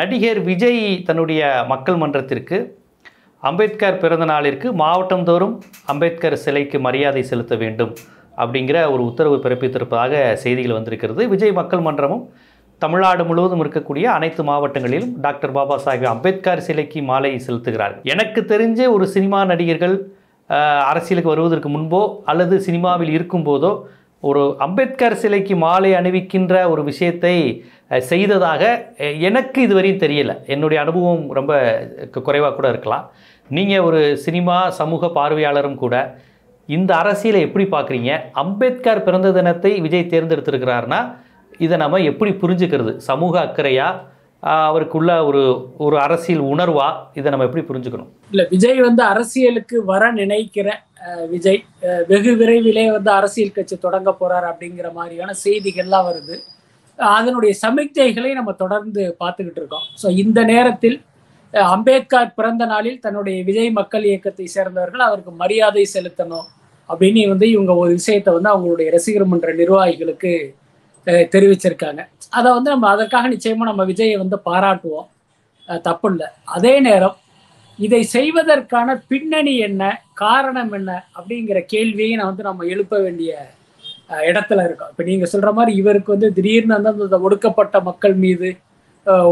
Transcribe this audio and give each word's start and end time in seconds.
நடிகர் 0.00 0.38
விஜய் 0.48 0.82
தன்னுடைய 1.06 1.40
மக்கள் 1.70 1.98
மன்றத்திற்கு 2.02 2.58
அம்பேத்கர் 3.42 3.98
பிறந்த 4.02 4.24
நாளிற்கு 4.30 4.68
மாவட்டந்தோறும் 4.80 5.54
அம்பேத்கர் 5.92 6.36
சிலைக்கு 6.44 6.78
மரியாதை 6.86 7.22
செலுத்த 7.30 7.54
வேண்டும் 7.62 7.92
அப்படிங்கிற 8.42 8.76
ஒரு 8.92 9.02
உத்தரவு 9.10 9.36
பிறப்பித்திருப்பதாக 9.44 10.12
செய்திகள் 10.42 10.76
வந்திருக்கிறது. 10.76 11.22
விஜய் 11.32 11.54
மக்கள் 11.58 11.82
மன்றமும் 11.86 12.24
தமிழ்நாடு 12.82 13.22
முழுவதும் 13.30 13.62
இருக்கக்கூடிய 13.64 14.04
அனைத்து 14.16 14.42
மாவட்டங்களிலும் 14.50 15.12
டாக்டர் 15.24 15.54
பாபா 15.56 15.76
சாஹிப் 15.86 16.10
அம்பேத்கர் 16.14 16.64
சிலைக்கு 16.68 17.02
மாலை 17.10 17.32
செலுத்துகிறார். 17.46 17.96
எனக்கு 18.14 18.42
தெரிஞ்ச 18.52 18.80
ஒரு 18.96 19.06
சினிமா 19.14 19.40
நடிகர்கள் 19.52 19.96
அரசியலுக்கு 20.90 21.34
வருவதற்கு 21.34 21.70
முன்போ 21.76 22.02
அல்லது 22.32 22.54
சினிமாவில் 22.68 23.12
இருக்கும்போதோ 23.16 23.72
ஒரு 24.28 24.40
அம்பேத்கர் 24.64 25.20
சிலைக்கு 25.20 25.54
மாலை 25.64 25.90
அணிவிக்கின்ற 25.98 26.54
ஒரு 26.72 26.82
விஷயத்தை 26.88 27.36
செய்ததாக 28.10 28.62
எனக்கு 29.28 29.58
இதுவரையும் 29.66 30.02
தெரியல. 30.02 30.32
என்னுடைய 30.54 30.78
அனுபவம் 30.84 31.22
ரொம்ப 31.38 31.52
குறைவாக 32.26 32.52
கூட 32.56 32.66
இருக்கலாம். 32.72 33.06
நீங்கள் 33.56 33.86
ஒரு 33.88 34.00
சினிமா 34.24 34.56
சமூக 34.80 35.08
பார்வையாளரும் 35.16 35.80
கூட 35.84 35.94
இந்த 36.76 36.90
அரசியலை 37.02 37.40
எப்படி 37.46 37.64
பார்க்குறீங்க? 37.72 38.12
அம்பேத்கர் 38.42 39.04
பிறந்த 39.06 39.32
தினத்தை 39.38 39.72
விஜய் 39.86 40.12
தேர்ந்தெடுத்திருக்கிறாருன்னா 40.12 41.00
இதை 41.64 41.76
நம்ம 41.84 42.00
எப்படி 42.10 42.32
புரிஞ்சுக்கிறது? 42.42 42.92
சமூக 43.10 43.34
அக்கறையாக 43.46 43.98
அவருக்குள்ள 44.42 45.10
ஒரு 45.28 45.42
ஒரு 45.84 45.96
அரசியல் 46.04 46.44
உணர்வா 46.52 46.86
இதை 47.18 47.28
நம்ம 47.32 47.46
எப்படி 47.48 47.64
புரிஞ்சுக்கணும்? 47.70 48.10
இல்ல 48.32 48.42
விஜய் 48.52 48.80
வந்து 48.86 49.02
அரசியலுக்கு 49.12 49.76
வர 49.90 50.02
நினைக்கிற 50.20 50.68
விஜய் 51.34 51.60
வெகு 52.10 52.32
விரைவிலே 52.40 52.84
வந்து 52.96 53.10
அரசியல் 53.18 53.56
கட்சி 53.56 53.76
தொடங்க 53.86 54.10
போறார் 54.20 54.46
அப்படிங்கிற 54.52 54.88
மாதிரியான 54.98 55.34
செய்திகள்லாம் 55.44 56.08
வருது. 56.08 56.36
அதனுடைய 56.98 57.52
சமிக்ஞைகளை 57.64 58.30
நம்ம 58.38 58.52
தொடர்ந்து 58.62 59.02
பார்த்துக்கிட்டு 59.22 59.60
இருக்கோம். 59.62 59.86
ஸோ 60.02 60.08
இந்த 60.22 60.40
நேரத்தில் 60.52 60.98
அம்பேத்கர் 61.76 62.34
பிறந்த 62.38 62.64
நாளில் 62.72 63.02
தன்னுடைய 63.04 63.36
விஜய் 63.48 63.70
மக்கள் 63.78 64.04
இயக்கத்தை 64.10 64.46
சேர்ந்தவர்கள் 64.56 65.06
அவருக்கு 65.08 65.32
மரியாதை 65.42 65.84
செலுத்தணும் 65.94 66.48
அப்படின்னு 66.88 67.22
வந்து 67.32 67.46
இவங்க 67.54 67.72
ஒரு 67.82 67.90
விஷயத்தை 67.98 68.30
வந்து 68.36 68.52
அவங்களுடைய 68.52 68.88
ரசிகர் 68.96 69.30
மன்ற 69.32 69.50
நிர்வாகிகளுக்கு 69.60 70.32
தெரிவிச்சிருக்காங்க. 71.06 72.02
அதை 72.38 72.48
வந்து 72.56 72.70
நம்ம 72.74 72.88
அதற்காக 72.94 73.28
நிச்சயமா 73.34 73.64
நம்ம 73.70 73.84
விஜயை 73.90 74.16
வந்து 74.22 74.36
பாராட்டுவோம். 74.48 75.08
தப்பு 75.88 76.08
இல்லை 76.12 76.28
அதே 76.56 76.74
நேரம் 76.86 77.16
இதை 77.78 78.00
செய்வதற்கான 78.14 78.94
பின்னணி 79.10 79.54
என்ன 79.66 79.82
காரணம் 80.22 80.72
என்ன 80.78 80.90
அப்படிங்கிற 81.18 81.58
கேள்வியை 81.72 82.14
நான் 82.18 82.30
வந்து 82.30 82.48
நம்ம 82.48 82.66
எழுப்ப 82.74 82.94
வேண்டிய 83.04 83.32
இடத்துல 84.30 84.64
இருக்கோம். 84.66 84.90
இப்போ 84.92 85.04
நீங்கள் 85.10 85.30
சொல்கிற 85.32 85.50
மாதிரி 85.58 85.72
இவருக்கு 85.80 86.14
வந்து 86.14 86.28
திடீர்னு 86.36 86.76
வந்து 86.76 87.06
அந்த 87.08 87.18
ஒடுக்கப்பட்ட 87.26 87.76
மக்கள் 87.88 88.16
மீது 88.24 88.48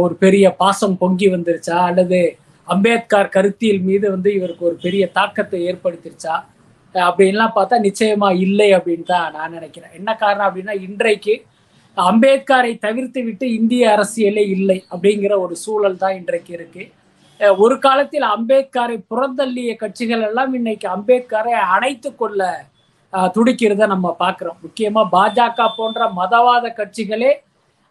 ஒரு 0.02 0.14
பெரிய 0.24 0.44
பாசம் 0.60 0.94
பொங்கி 1.02 1.26
வந்துருச்சா? 1.34 1.78
அல்லது 1.88 2.20
அம்பேத்கர் 2.68 3.34
கருத்தியல் 3.36 3.82
மீது 3.88 4.06
வந்து 4.14 4.30
இவருக்கு 4.38 4.64
ஒரு 4.70 4.76
பெரிய 4.84 5.04
தாக்கத்தை 5.18 5.60
ஏற்படுத்திருச்சா? 5.70 6.36
அப்படின்லாம் 6.94 7.54
பார்த்தா 7.56 7.76
நிச்சயமா 7.88 8.28
இல்லை 8.44 8.68
அப்படின்னு 8.78 9.06
தான் 9.14 9.32
நான் 9.36 9.54
நினைக்கிறேன். 9.58 9.92
என்ன 9.98 10.10
காரணம் 10.22 10.48
அப்படின்னா 10.48 10.74
இன்றைக்கு 10.86 11.34
அம்பேத்கரை 12.06 12.72
தவிர்த்து 12.86 13.20
விட்டு 13.26 13.46
இந்திய 13.58 13.82
அரசியலே 13.94 14.44
இல்லை 14.56 14.78
அப்படிங்கிற 14.92 15.32
ஒரு 15.44 15.54
சூழல் 15.64 16.00
தான் 16.02 16.16
இன்றைக்கு 16.20 16.52
இருக்கு. 16.56 16.82
ஒரு 17.62 17.76
காலத்தில் 17.86 18.26
அம்பேத்கரை 18.36 18.96
புறந்தள்ளிய 19.10 19.72
கட்சிகள் 19.82 20.22
எல்லாம் 20.28 20.52
இன்னைக்கு 20.58 20.86
அம்பேத்கரை 20.94 21.54
அணைத்து 21.76 22.10
கொள்ள 22.22 22.48
துடிக்கிறத 23.36 23.86
நம்ம 23.92 24.08
பார்க்குறோம். 24.22 24.58
முக்கியமா 24.64 25.02
பாஜக 25.16 25.68
போன்ற 25.76 26.08
மதவாத 26.20 26.66
கட்சிகளே 26.80 27.30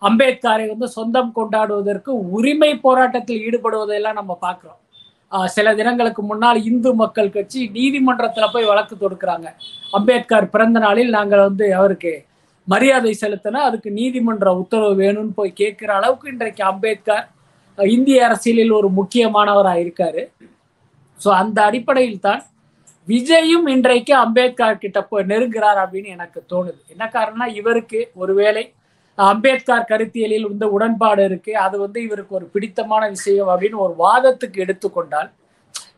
அம்பேத்கரை 0.01 0.65
வந்து 0.71 0.87
சொந்தம் 0.97 1.31
கொண்டாடுவதற்கு 1.37 2.11
உரிமை 2.37 2.71
போராட்டத்தில் 2.85 3.43
ஈடுபடுவதையெல்லாம் 3.47 4.19
நம்ம 4.19 4.33
பார்க்குறோம். 4.45 4.81
சில 5.55 5.67
தினங்களுக்கு 5.79 6.21
முன்னால் 6.27 6.59
இந்து 6.71 6.89
மக்கள் 7.01 7.33
கட்சி 7.37 7.61
நீதிமன்றத்தில் 7.77 8.53
போய் 8.53 8.69
வழக்கு 8.71 8.95
தொடுக்கிறாங்க. 8.95 9.47
அம்பேத்கர் 9.97 10.51
பிறந்த 10.53 10.77
நாளில் 10.85 11.15
நாங்கள் 11.17 11.45
வந்து 11.47 11.65
அவருக்கு 11.79 12.13
மரியாதை 12.67 13.13
செலுத்தினா 13.21 13.59
அதுக்கு 13.67 13.89
நீதிமன்ற 13.99 14.47
உத்தரவு 14.61 14.95
வேணும்னு 15.03 15.33
போய் 15.39 15.59
கேட்குற 15.61 15.89
அளவுக்கு 15.99 16.31
இன்றைக்கு 16.33 16.63
அம்பேத்கர் 16.71 17.25
இந்திய 17.77 18.25
அரசியலில் 18.27 18.77
ஒரு 18.79 18.89
முக்கியமானவராக 18.99 19.83
இருக்காரு. 19.83 20.23
ஸோ 21.19 21.29
அந்த 21.41 21.57
அடிப்படையில் 21.69 22.25
தான் 22.27 22.41
விஜயும் 23.07 23.67
இன்றைக்கு 23.75 24.13
அம்பேத்கர் 24.23 24.81
கிட்ட 24.83 24.99
போய் 25.09 25.29
நெருங்குறார் 25.31 25.79
அப்படின்னு 25.83 26.09
எனக்கு 26.15 26.39
தோணுது. 26.51 26.79
என்ன 26.93 27.03
காரணம்னா 27.15 27.47
இவருக்கு 27.59 27.99
ஒருவேளை 28.23 28.63
அம்பேத்கர் 29.17 29.89
கருத்தியலில் 29.91 30.49
வந்து 30.49 30.65
உடன்பாடு 30.75 31.21
இருக்கு. 31.29 31.51
அது 31.65 31.75
வந்து 31.85 31.99
இவருக்கு 32.07 32.33
ஒரு 32.39 32.47
பிடித்தமான 32.53 33.03
விஷயம் 33.15 33.49
அப்படின்னு 33.53 33.79
ஒரு 33.85 33.95
வாதத்துக்கு 34.03 34.57
எடுத்துக்கொண்டால் 34.65 35.29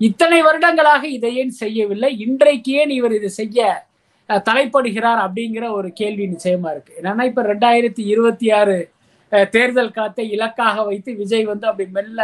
இத்தனை 0.08 0.38
வருடங்களாக 0.48 1.04
இதை 1.18 1.32
ஏன் 1.42 1.54
செய்யவில்லை? 1.64 2.10
இன்றைக்கு 2.26 2.74
ஏன் 2.82 2.92
இவர் 3.00 3.16
இதை 3.20 3.32
செய்ய 3.42 3.68
தலைப்படுகிறார் 4.48 5.22
அப்படிங்கிற 5.26 5.66
ஒரு 5.72 5.90
கேள்வி 5.94 6.26
நிச்சயமா 6.28 6.70
இருக்கு. 6.72 6.94
என்னன்னா 7.00 7.24
இப்ப 7.24 7.44
ரெண்டாயிரத்தி 7.44 8.04
இருபத்தி 8.06 8.48
ஆறு 8.52 8.76
தேர்தல் 9.52 9.92
காலத்தை 9.92 10.26
இலக்காக 10.30 10.84
வைத்து 10.84 11.12
விஜய் 11.16 11.46
வந்து 11.46 11.68
அப்படி 11.68 11.88
மெல்ல 11.92 12.22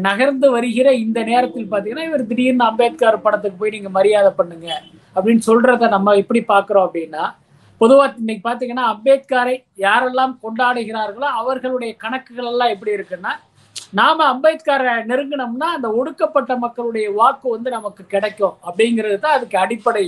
நகர்ந்து 0.00 0.46
வருகிற 0.50 0.88
இந்த 0.96 1.18
நேரத்தில் 1.22 1.72
பாத்தீங்கன்னா 1.72 2.06
இவர் 2.06 2.26
திடீர்னு 2.26 2.64
அம்பேத்கர் 2.64 3.24
படத்துக்கு 3.24 3.58
போய் 3.58 3.70
நீங்க 3.70 3.88
மரியாதை 3.88 4.30
பண்ணுங்க 4.36 4.68
அப்படின்னு 5.16 5.42
சொல்றத 5.46 5.88
நம்ம 5.88 6.14
எப்படி 6.16 6.40
பாக்குறோம் 6.48 6.86
அப்படின்னா 6.86 7.24
பொதுவா 7.80 8.04
இன்னைக்கு 8.18 8.42
பாத்தீங்கன்னா 8.48 8.86
அம்பேத்கரை 8.92 9.54
யாரெல்லாம் 9.78 10.34
கொண்டாடுகிறார்களோ 10.42 11.28
அவர்களுடைய 11.40 11.92
கணக்குகள் 11.96 12.50
எல்லாம் 12.52 12.72
எப்படி 12.74 12.96
இருக்குன்னா 12.96 13.32
நாம 13.98 14.18
அம்பேத்கரை 14.32 14.92
நெருங்கினோம்னா 15.10 15.66
அந்த 15.76 15.88
ஒடுக்கப்பட்ட 15.98 16.52
மக்களுடைய 16.62 17.06
வாக்கு 17.18 17.46
வந்து 17.56 17.70
நமக்கு 17.76 18.02
கிடைக்கும் 18.14 18.54
அப்படிங்கிறது 18.68 19.18
தான் 19.24 19.36
அதுக்கு 19.36 19.56
அடிப்படை 19.64 20.04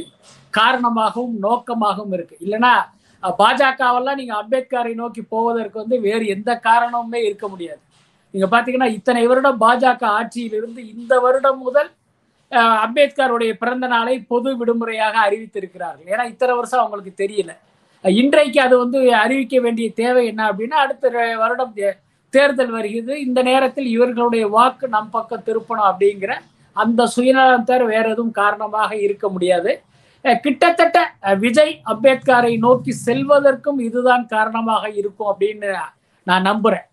காரணமாகவும் 0.59 1.37
நோக்கமாகவும் 1.45 2.15
இருக்கு. 2.17 2.37
இல்லைன்னா 2.45 2.73
பாஜகவெல்லாம் 3.43 4.19
நீங்க 4.21 4.35
அம்பேத்கரை 4.41 4.93
நோக்கி 5.03 5.23
போவதற்கு 5.35 5.77
வந்து 5.83 5.97
வேறு 6.07 6.25
எந்த 6.35 6.51
காரணமுமே 6.67 7.21
இருக்க 7.29 7.47
முடியாது. 7.53 7.81
நீங்க 8.35 8.49
பாத்தீங்கன்னா 8.55 8.91
இத்தனை 8.99 9.23
வருடம் 9.31 9.63
பாஜக 9.65 10.05
ஆட்சியிலிருந்து 10.19 10.81
இந்த 10.95 11.15
வருடம் 11.27 11.63
முதல் 11.67 11.91
அம்பேத்கருடைய 12.85 13.53
பிறந்த 13.63 13.87
நாளை 13.95 14.15
பொது 14.33 14.51
விடுமுறையாக 14.61 15.15
அறிவித்திருக்கிறார்கள். 15.27 16.11
ஏன்னா 16.13 16.27
இத்தனை 16.35 16.53
வருஷம் 16.59 16.83
அவங்களுக்கு 16.83 17.15
தெரியல. 17.23 17.53
இன்றைக்கு 18.05 18.59
அது 18.67 18.75
வந்து 18.83 18.99
அறிவிக்க 19.25 19.57
வேண்டிய 19.65 19.89
தேவை 20.03 20.23
என்ன 20.33 20.43
அப்படின்னா 20.51 20.79
அடுத்த 20.85 21.09
வருடம் 21.43 21.75
தேர்தல் 22.35 22.73
வருகிறது. 22.77 23.15
இந்த 23.27 23.41
நேரத்தில் 23.51 23.89
இவர்களுடைய 23.97 24.45
வாக்கு 24.57 24.87
நம் 24.95 25.13
பக்கம் 25.17 25.45
திருப்பணும் 25.49 25.89
அப்படிங்கிற 25.91 26.33
அந்த 26.77 27.07
சுயநலம் 27.15 27.69
தவிர 27.69 27.85
வேற 27.93 28.05
எதுவும் 28.15 28.35
காரணமாக 28.41 28.91
இருக்க 29.07 29.27
முடியாது. 29.35 29.73
கிட்டத்தட்ட 30.45 30.99
விஜய் 31.45 31.75
அம்பேத்கரை 31.93 32.53
நோக்கி 32.67 32.93
செல்வதற்கும் 33.07 33.79
இதுதான் 33.89 34.25
காரணமாக 34.35 34.85
இருக்கும் 35.01 35.31
அப்படின்னு 35.33 35.71
நான் 36.27 36.49
நம்புறேன். 36.51 36.87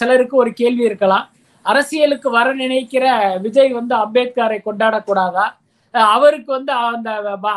சிலருக்கு 0.00 0.36
ஒரு 0.42 0.50
கேள்வி 0.60 0.84
இருக்கலாம். 0.88 1.26
அரசியலுக்கு 1.70 2.28
வர 2.36 2.46
நினைக்கிற 2.60 3.06
விஜய் 3.46 3.72
வந்து 3.78 3.94
அம்பேத்கரை 4.04 4.58
கொண்டாடக்கூடாதா? 4.68 5.46
அவருக்கு 6.14 6.50
வந்து 6.56 6.72
அந்த 6.92 7.10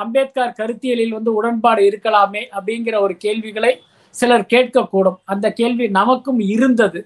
அம்பேத்கர் 0.03 0.57
கருத்தியலில் 0.59 1.15
வந்து 1.17 1.31
உடன்பாடு 1.39 1.83
இருக்கலாமே 1.89 2.41
அப்படிங்கிற 2.55 2.95
ஒரு 3.05 3.13
கேள்விகளை 3.25 3.73
சிலர் 4.19 4.45
கேட்கக்கூடும். 4.53 5.19
அந்த 5.33 5.47
கேள்வி 5.59 5.85
நமக்கும் 5.99 6.41
இருந்தது. 6.53 7.01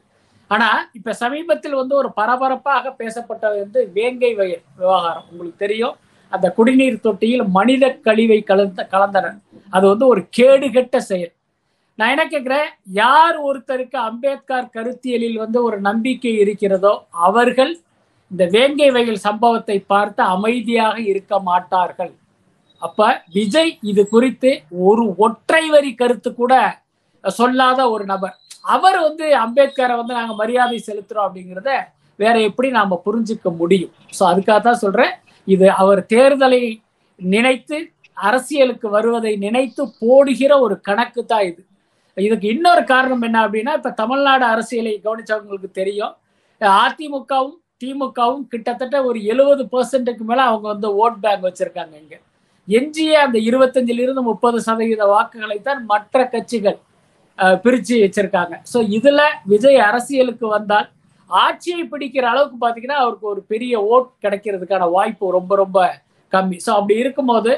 ஆனா 0.51 0.69
இப்ப 0.97 1.13
சமீபத்தில் 1.23 1.79
வந்து 1.79 1.93
ஒரு 2.01 2.09
பரபரப்பாக 2.19 2.93
பேசப்பட்டது 3.01 3.57
வந்து 3.63 3.79
வேங்கை 3.97 4.31
வயல் 4.39 4.63
விவகாரம். 4.81 5.25
உங்களுக்கு 5.31 5.63
தெரியும். 5.65 5.95
அந்த 6.31 6.47
குடிநீர் 6.57 7.03
தொட்டியில் 7.05 7.43
மனித 7.57 7.85
கழிவை 8.07 8.39
கலந்த 8.49 8.81
கலந்தனர் 8.93 9.37
அது 9.75 9.85
வந்து 9.91 10.05
ஒரு 10.13 10.21
கேடுகெட்ட 10.37 10.97
செயல். 11.11 11.33
நான் 11.99 12.11
என்ன 12.13 12.25
கேட்கிறேன்? 12.27 12.67
யார் 13.01 13.37
ஒருத்தருக்கு 13.47 13.97
அம்பேத்கர் 14.09 14.73
கருத்தியலில் 14.75 15.37
வந்து 15.43 15.59
ஒரு 15.67 15.77
நம்பிக்கை 15.87 16.33
இருக்கிறதோ 16.43 16.93
அவர்கள் 17.27 17.73
இந்த 18.31 18.43
வேங்கை 18.55 18.89
வயல் 18.95 19.25
சம்பவத்தை 19.27 19.77
பார்த்து 19.93 20.21
அமைதியாக 20.35 20.97
இருக்க 21.11 21.33
மாட்டார்கள். 21.49 22.13
அப்ப 22.81 23.07
விஜய் 23.37 23.73
இது 23.91 24.03
குறித்து 24.13 24.51
ஒரு 24.89 25.05
ஒற்றை 25.25 25.63
வரி 25.73 25.91
கருத்து 26.01 26.29
கூட 26.33 26.53
சொல்லாத 27.23 27.79
ஒரு 27.93 28.05
நபர். 28.13 28.35
அவர் 28.75 28.97
வந்து 29.07 29.25
அம்பேத்கரை 29.45 29.95
வந்து 30.01 30.13
நாங்க 30.19 30.33
மரியாதை 30.41 30.77
செலுத்துறோம் 30.87 31.27
அப்படிங்கிறத 31.27 31.71
வேற 32.19 32.35
எப்படி 32.49 32.69
நாம 32.77 32.99
புரிஞ்சுக்க 33.05 33.49
முடியும்? 33.61 33.91
ஸோ 34.17 34.23
அதுக்காக 34.31 34.59
தான் 34.67 34.81
சொல்றேன். 34.83 35.13
இது 35.47 35.65
அவர் 35.81 36.01
தேர்தலை 36.13 36.61
நினைத்து 37.19 37.77
அரசியலுக்கு 38.17 38.87
வருவதை 38.97 39.33
நினைத்து 39.45 39.83
போடுகிற 40.01 40.51
ஒரு 40.65 40.75
கணக்கு 40.87 41.21
தான் 41.31 41.45
இது. 41.49 41.61
இதுக்கு 42.17 42.47
இன்னொரு 42.55 42.83
காரணம் 42.93 43.23
என்ன 43.27 43.37
அப்படின்னா 43.45 43.73
இப்ப 43.79 43.91
தமிழ்நாடு 44.01 44.45
அரசியலை 44.53 44.93
கவனிச்சவங்களுக்கு 45.05 45.69
தெரியும். 45.81 46.13
அதிமுகவும் 46.85 47.57
திமுகவும் 47.83 48.43
கிட்டத்தட்ட 48.53 48.97
ஒரு 49.09 49.19
எழுபது 49.31 49.63
பெர்சென்ட்டுக்கு 49.73 50.23
மேல 50.29 50.45
அவங்க 50.49 50.67
வந்து 50.73 50.87
ஓட் 51.01 51.19
பேங்க் 51.23 51.45
வச்சிருக்காங்க 51.47 51.93
இங்க. 52.03 52.15
எஞ்சிய 52.67 53.21
அந்த 53.25 53.37
இருபத்தஞ்சிலிருந்து 53.49 54.23
முப்பது 54.29 54.57
சதவீத 54.65 55.03
வாக்குகளை 55.13 55.57
தான் 55.67 55.79
மற்ற 55.91 56.23
கட்சிகள் 56.33 56.77
பிரிச்சு 57.63 57.95
வச்சிருக்காங்க. 58.03 58.55
ஸோ 58.71 58.79
இதுல 58.97 59.21
விஜய் 59.53 59.81
அரசியலுக்கு 59.89 60.45
வந்தால் 60.57 60.87
ஆட்சியை 61.29 61.83
பிடிக்கிற 61.93 62.25
அளவுக்கு 62.33 62.57
பாத்தீங்கன்னா 62.63 62.99
அவருக்கு 63.03 63.25
ஒரு 63.33 63.41
பெரிய 63.51 63.73
ஓட் 63.93 64.07
கிடைக்கிறதுக்கான 64.25 64.87
வாய்ப்பு 64.95 65.35
ரொம்ப 65.37 65.55
ரொம்ப 65.63 65.79
கம்மி. 66.33 66.57
ஸோ 66.65 66.71
அப்படி 66.77 66.95
இருக்கும்போது 67.03 67.51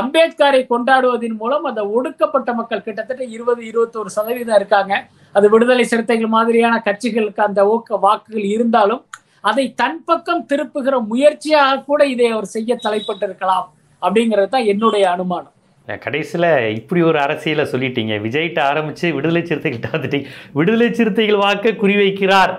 அம்பேத்கரை 0.00 0.60
கொண்டாடுவதன் 0.70 1.38
மூலம் 1.40 1.66
அந்த 1.70 1.82
ஒடுக்கப்பட்ட 1.96 2.52
மக்கள் 2.60 2.84
கிட்டத்தட்ட 2.86 3.24
இருபது 3.36 3.62
இருபத்தோரு 3.70 4.10
சதவீதம் 4.16 4.58
இருக்காங்க. 4.60 4.94
அது 5.34 5.46
விடுதலை 5.52 5.84
சிறுத்தைகள் 5.92 6.34
மாதிரியான 6.36 6.74
கட்சிகளுக்கு 6.88 7.42
அந்த 7.48 7.62
ஊக்க 7.74 7.98
வாக்குகள் 8.06 8.46
இருந்தாலும் 8.54 9.02
அதை 9.50 9.64
தன் 9.80 10.02
பக்கம் 10.08 10.44
திருப்புகிற 10.50 10.94
முயற்சியாக 11.12 11.82
கூட 11.88 12.02
இதை 12.14 12.28
அவர் 12.34 12.52
செய்ய 12.56 12.78
தலைப்பட்டிருக்கலாம் 12.84 13.66
அப்படிங்கிறது 14.02 14.48
தான் 14.54 14.68
என்னுடைய 14.72 15.04
அனுமானம். 15.14 15.53
கடைசியில் 15.88 16.48
இப்படி 16.78 17.00
ஒரு 17.08 17.18
அரசியலை 17.24 17.64
சொல்லிட்டீங்க. 17.72 18.14
விஜய்கிட்ட 18.26 18.60
ஆரம்பித்து 18.70 19.06
விடுதலை 19.16 19.42
சிறுத்தைகள்கிட்ட 19.50 19.90
வந்துட்டீங்க 19.96 20.30
விடுதலை 20.58 20.88
சிறுத்தைகள் 20.98 21.42
வாக்கை 21.44 21.72
குறிவைக்கிறார். 21.82 22.54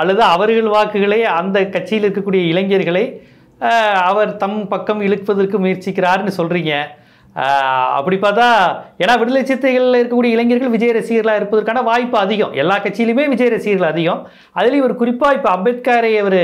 அல்லது 0.00 0.22
அவர்கள் 0.34 0.72
வாக்குகளை 0.76 1.20
அந்த 1.40 1.58
கட்சியில் 1.76 2.06
இருக்கக்கூடிய 2.06 2.42
இளைஞர்களை 2.52 3.04
அவர் 4.10 4.30
தம் 4.42 4.58
பக்கம் 4.72 5.04
இழுப்பதற்கு 5.06 5.56
முயற்சிக்கிறார்னு 5.64 6.32
சொல்கிறீங்க 6.40 6.74
அப்படி 7.98 8.16
பார்த்தா 8.22 8.46
ஏன்னா 9.02 9.12
விடுதலை 9.20 9.42
சிறுத்தைகளில் 9.50 9.98
இருக்கக்கூடிய 10.00 10.34
இளைஞர்கள் 10.36 10.72
விஜய் 10.74 10.94
ரசிகர்களாக 10.96 11.40
இருப்பதற்கான 11.40 11.82
வாய்ப்பு 11.88 12.16
அதிகம். 12.24 12.52
எல்லா 12.62 12.76
கட்சியிலுமே 12.84 13.24
விஜய் 13.32 13.52
ரசிகர்கள் 13.54 13.92
அதிகம். 13.92 14.20
அதில் 14.58 14.76
இவர் 14.80 14.94
குறிப்பாக 15.02 15.36
இப்போ 15.38 15.50
அம்பேத்கரை 15.56 16.12
அவர் 16.22 16.40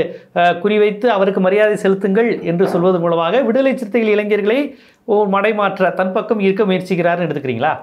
குறிவைத்து 0.63 1.09
அவருக்கு 1.17 1.41
மரியாதை 1.47 1.75
செலுத்துங்கள் 1.83 2.29
என்று 2.51 2.67
சொல்வது 2.73 2.99
மூலமாக 3.03 3.41
விடுதலை 3.49 3.73
சிறுத்தைகள் 3.75 4.13
இளைஞர்களை 4.15 4.59
ஒரு 5.09 5.27
மடைமாற்ற 5.35 5.89
தன் 5.99 6.15
பக்கம் 6.15 6.41
இருக்க 6.45 6.63
முயற்சிக்கிறார்னு 6.65 7.25
எடுத்துக்கிறீங்களா? 7.25 7.73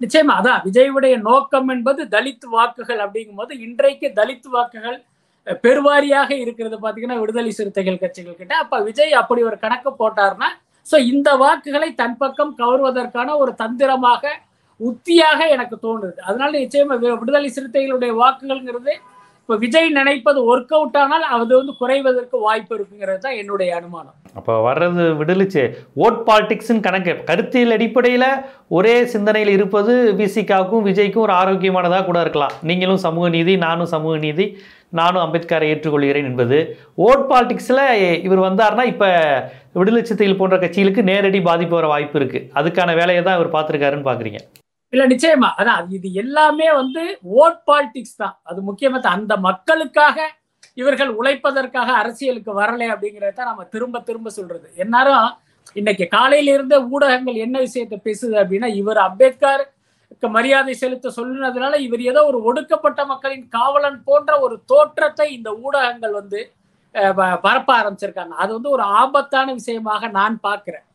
நிச்சயமா 0.00 0.32
அதான். 0.40 0.60
விஜயுடைய 0.66 1.14
நோக்கம் 1.28 1.68
என்பது 1.74 2.00
தலித் 2.14 2.46
வாக்குகள் 2.54 3.00
அப்படிங்கும்போது 3.04 3.52
இன்றைக்கு 3.66 4.08
தலித் 4.18 4.48
வாக்குகள் 4.54 4.98
பெருவாரியாக 5.64 6.30
இருக்கிறது 6.44 6.76
பாத்தீங்கன்னா 6.84 7.18
விடுதலை 7.20 7.50
சிறுத்தைகள் 7.50 8.02
கட்சிகள் 8.02 8.38
கிட்ட. 8.40 8.54
அப்ப 8.62 8.80
விஜய் 8.88 9.18
அப்படி 9.20 9.42
ஒரு 9.50 9.56
கணக்கு 9.64 9.90
போட்டார்னா 10.00 10.48
சோ 10.86 10.96
இந்த 11.12 11.28
வாக்குகளை 11.36 11.88
தன் 11.94 12.16
பக்கம் 12.16 12.52
கவர்வதற்கான 12.58 13.36
ஒரு 13.42 13.52
தந்திரமாக 13.62 14.24
உத்தியாக 14.80 15.40
எனக்கு 15.54 15.76
தோணுது 15.82 16.18
அதனால 16.28 16.52
நிச்சயமா 16.64 16.96
விடுதலை 17.20 17.50
சிறுத்தைகளுடைய 17.56 18.12
வாக்குகள்ங்கிறது 18.22 18.94
இப்ப 19.48 19.56
விஜய் 19.62 19.88
நினைப்பது 19.96 20.38
ஒர்க் 20.52 20.72
அவுட் 20.76 20.96
ஆனால் 21.00 21.24
அது 21.34 21.52
வந்து 21.58 21.72
குறைவதற்கு 21.80 22.36
வாய்ப்பு 22.46 22.72
இருக்குங்கிறது 22.76 23.20
தான் 23.24 23.36
என்னுடைய 23.40 23.70
அனுமானம். 23.76 24.14
அப்போ 24.38 24.54
வர்றது 24.64 25.04
விடுதலை 25.20 25.62
ஓட் 26.04 26.18
பாலிடிக்ஸ்னு 26.28 26.82
கணக்கு. 26.86 27.12
கருத்தியல் 27.28 27.74
அடிப்படையில் 27.76 28.26
ஒரே 28.78 28.96
சிந்தனையில் 29.12 29.52
இருப்பது 29.56 29.92
விசிகாவுக்கும் 30.22 30.84
விஜய்க்கும் 30.88 31.24
ஒரு 31.26 31.34
ஆரோக்கியமானதாக 31.42 32.06
கூட 32.08 32.18
இருக்கலாம். 32.26 32.56
நீங்களும் 32.70 33.00
சமூக 33.06 33.28
நீதி 33.36 33.54
நானும் 33.66 33.92
சமூக 33.94 34.16
நீதி 34.26 34.48
நானும் 35.00 35.24
அம்பேத்கரை 35.26 35.70
ஏற்றுக்கொள்கிறேன் 35.74 36.28
என்பது. 36.32 36.60
ஓட் 37.08 37.24
பாலிடிக்ஸில் 37.30 37.86
இவர் 38.26 38.46
வந்தார்னா 38.48 38.90
இப்போ 38.94 39.10
விடுதலை 39.80 40.04
சிறுத்தைகள் 40.04 40.40
போன்ற 40.42 40.58
கட்சிகளுக்கு 40.66 41.08
நேரடி 41.12 41.42
பாதிப்பு 41.50 41.80
வர 41.80 41.88
வாய்ப்பு 41.94 42.18
இருக்குது 42.22 42.46
அதுக்கான 42.60 42.96
வேலையை 43.02 43.24
தான் 43.24 43.38
இவர் 43.40 43.56
பார்த்துருக்காருன்னு 43.56 44.10
பார்க்குறீங்க 44.10 44.42
இல்ல 44.96 45.04
நிச்சயமா. 45.12 45.48
அதான் 45.60 45.94
இது 45.96 46.08
எல்லாமே 46.22 46.68
வந்து 46.80 47.02
ஓட் 47.42 47.60
பாலிடிக்ஸ் 47.70 48.20
தான். 48.22 48.36
அது 48.50 48.60
முக்கியமா 48.68 49.00
அந்த 49.16 49.34
மக்களுக்காக 49.48 50.18
இவர்கள் 50.80 51.10
உழைப்பதற்காக 51.20 51.90
அரசியலுக்கு 52.02 52.52
வரலை 52.60 52.86
அப்படிங்கறத 52.94 53.44
நம்ம 53.50 53.64
திரும்ப 53.74 54.00
திரும்ப 54.08 54.28
சொல்றது. 54.38 54.66
எல்லாரும் 54.84 55.26
இன்னைக்கு 55.80 56.04
காலையில 56.16 56.52
இருந்த 56.56 56.76
ஊடகங்கள் 56.94 57.38
என்ன 57.46 57.56
விஷயத்தை 57.66 57.96
பேசுது 58.06 58.34
அப்படின்னா 58.42 58.68
இவர் 58.80 59.00
அம்பேத்கர் 59.08 59.64
மரியாதை 60.36 60.74
செலுத்த 60.80 61.10
சொல்லுனதுனால 61.16 61.74
இவர் 61.86 62.02
ஏதோ 62.10 62.20
ஒரு 62.30 62.38
ஒடுக்கப்பட்ட 62.48 63.00
மக்களின் 63.10 63.46
காவலன் 63.56 63.98
போன்ற 64.08 64.32
ஒரு 64.44 64.56
தோற்றத்தை 64.72 65.26
இந்த 65.36 65.50
ஊடகங்கள் 65.64 66.14
வந்து 66.20 66.40
பரப்ப 67.44 67.70
ஆரம்பிச்சிருக்காங்க. 67.80 68.34
அது 68.42 68.50
வந்து 68.56 68.70
ஒரு 68.76 68.84
ஆபத்தான 69.00 69.48
விஷயமாக 69.60 70.08
நான் 70.18 70.36
பார்க்கிறேன். 70.46 70.85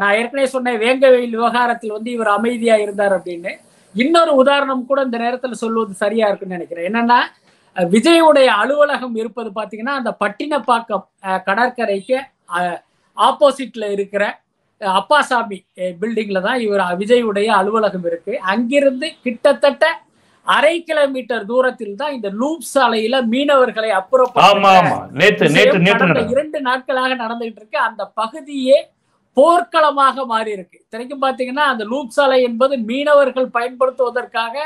நான் 0.00 0.16
ஏற்கனவே 0.18 0.48
சொன்னேன் 0.54 0.80
வேங்கவேல் 0.84 1.34
விவகாரத்தில் 1.36 1.94
வந்து 1.96 2.10
இவர் 2.16 2.30
அமைதியா 2.36 2.76
இருந்தார் 2.84 3.14
அப்படின்னு. 3.18 3.52
இன்னொரு 3.94 4.32
உதாரணம் 4.42 4.88
கூட 4.90 5.00
இந்த 5.06 5.18
நேரத்துல 5.24 5.56
சொல்வது 5.62 5.92
சரியா 6.02 6.26
இருக்குன்னு 6.28 6.56
நினைக்கிறேன். 6.58 6.88
என்னன்னா 6.90 7.20
விஜயுடைய 7.76 8.48
அலுவலகம் 8.62 9.16
இருப்பது 9.22 9.50
பாத்தீங்கன்னா 9.58 9.94
அந்த 10.00 10.10
பட்டினப்பாக்கம் 10.22 11.04
கடற்கரைக்கு 11.48 12.18
ஆப்போசிட்ல 13.28 13.84
இருக்கிற 13.96 14.24
அப்பாசாமி 14.80 15.58
பில்டிங்ல 16.00 16.40
தான் 16.48 16.60
இவர் 16.66 16.82
விஜயுடைய 17.00 17.48
அலுவலகம் 17.60 18.06
இருக்கு. 18.10 18.32
அங்கிருந்து 18.52 19.08
கிட்டத்தட்ட 19.24 19.86
அரை 20.46 20.76
கிலோமீட்டர் 20.88 21.48
தூரத்தில் 21.48 21.96
தான் 22.02 22.14
இந்த 22.16 22.28
லூப் 22.40 22.68
சாலையில 22.74 23.16
மீனவர்களை 23.32 23.90
நடந்தது. 25.88 26.30
இரண்டு 26.34 26.60
நாட்களாக 26.68 27.10
நடந்துகிட்டு 27.24 27.60
இருக்கு. 27.62 27.78
அந்த 27.88 28.02
பகுதியே 28.20 28.78
போர்க்களமாக 29.38 30.24
மாறி 30.32 30.50
இருக்கு 30.56 30.76
இத்தனைக்கும் 30.82 31.24
பார்த்தீங்கன்னா 31.24 31.64
அந்த 31.72 31.84
லூப் 31.92 32.14
சாலை 32.16 32.38
என்பது 32.48 32.74
மீனவர்கள் 32.90 33.48
பயன்படுத்துவதற்காக 33.56 34.56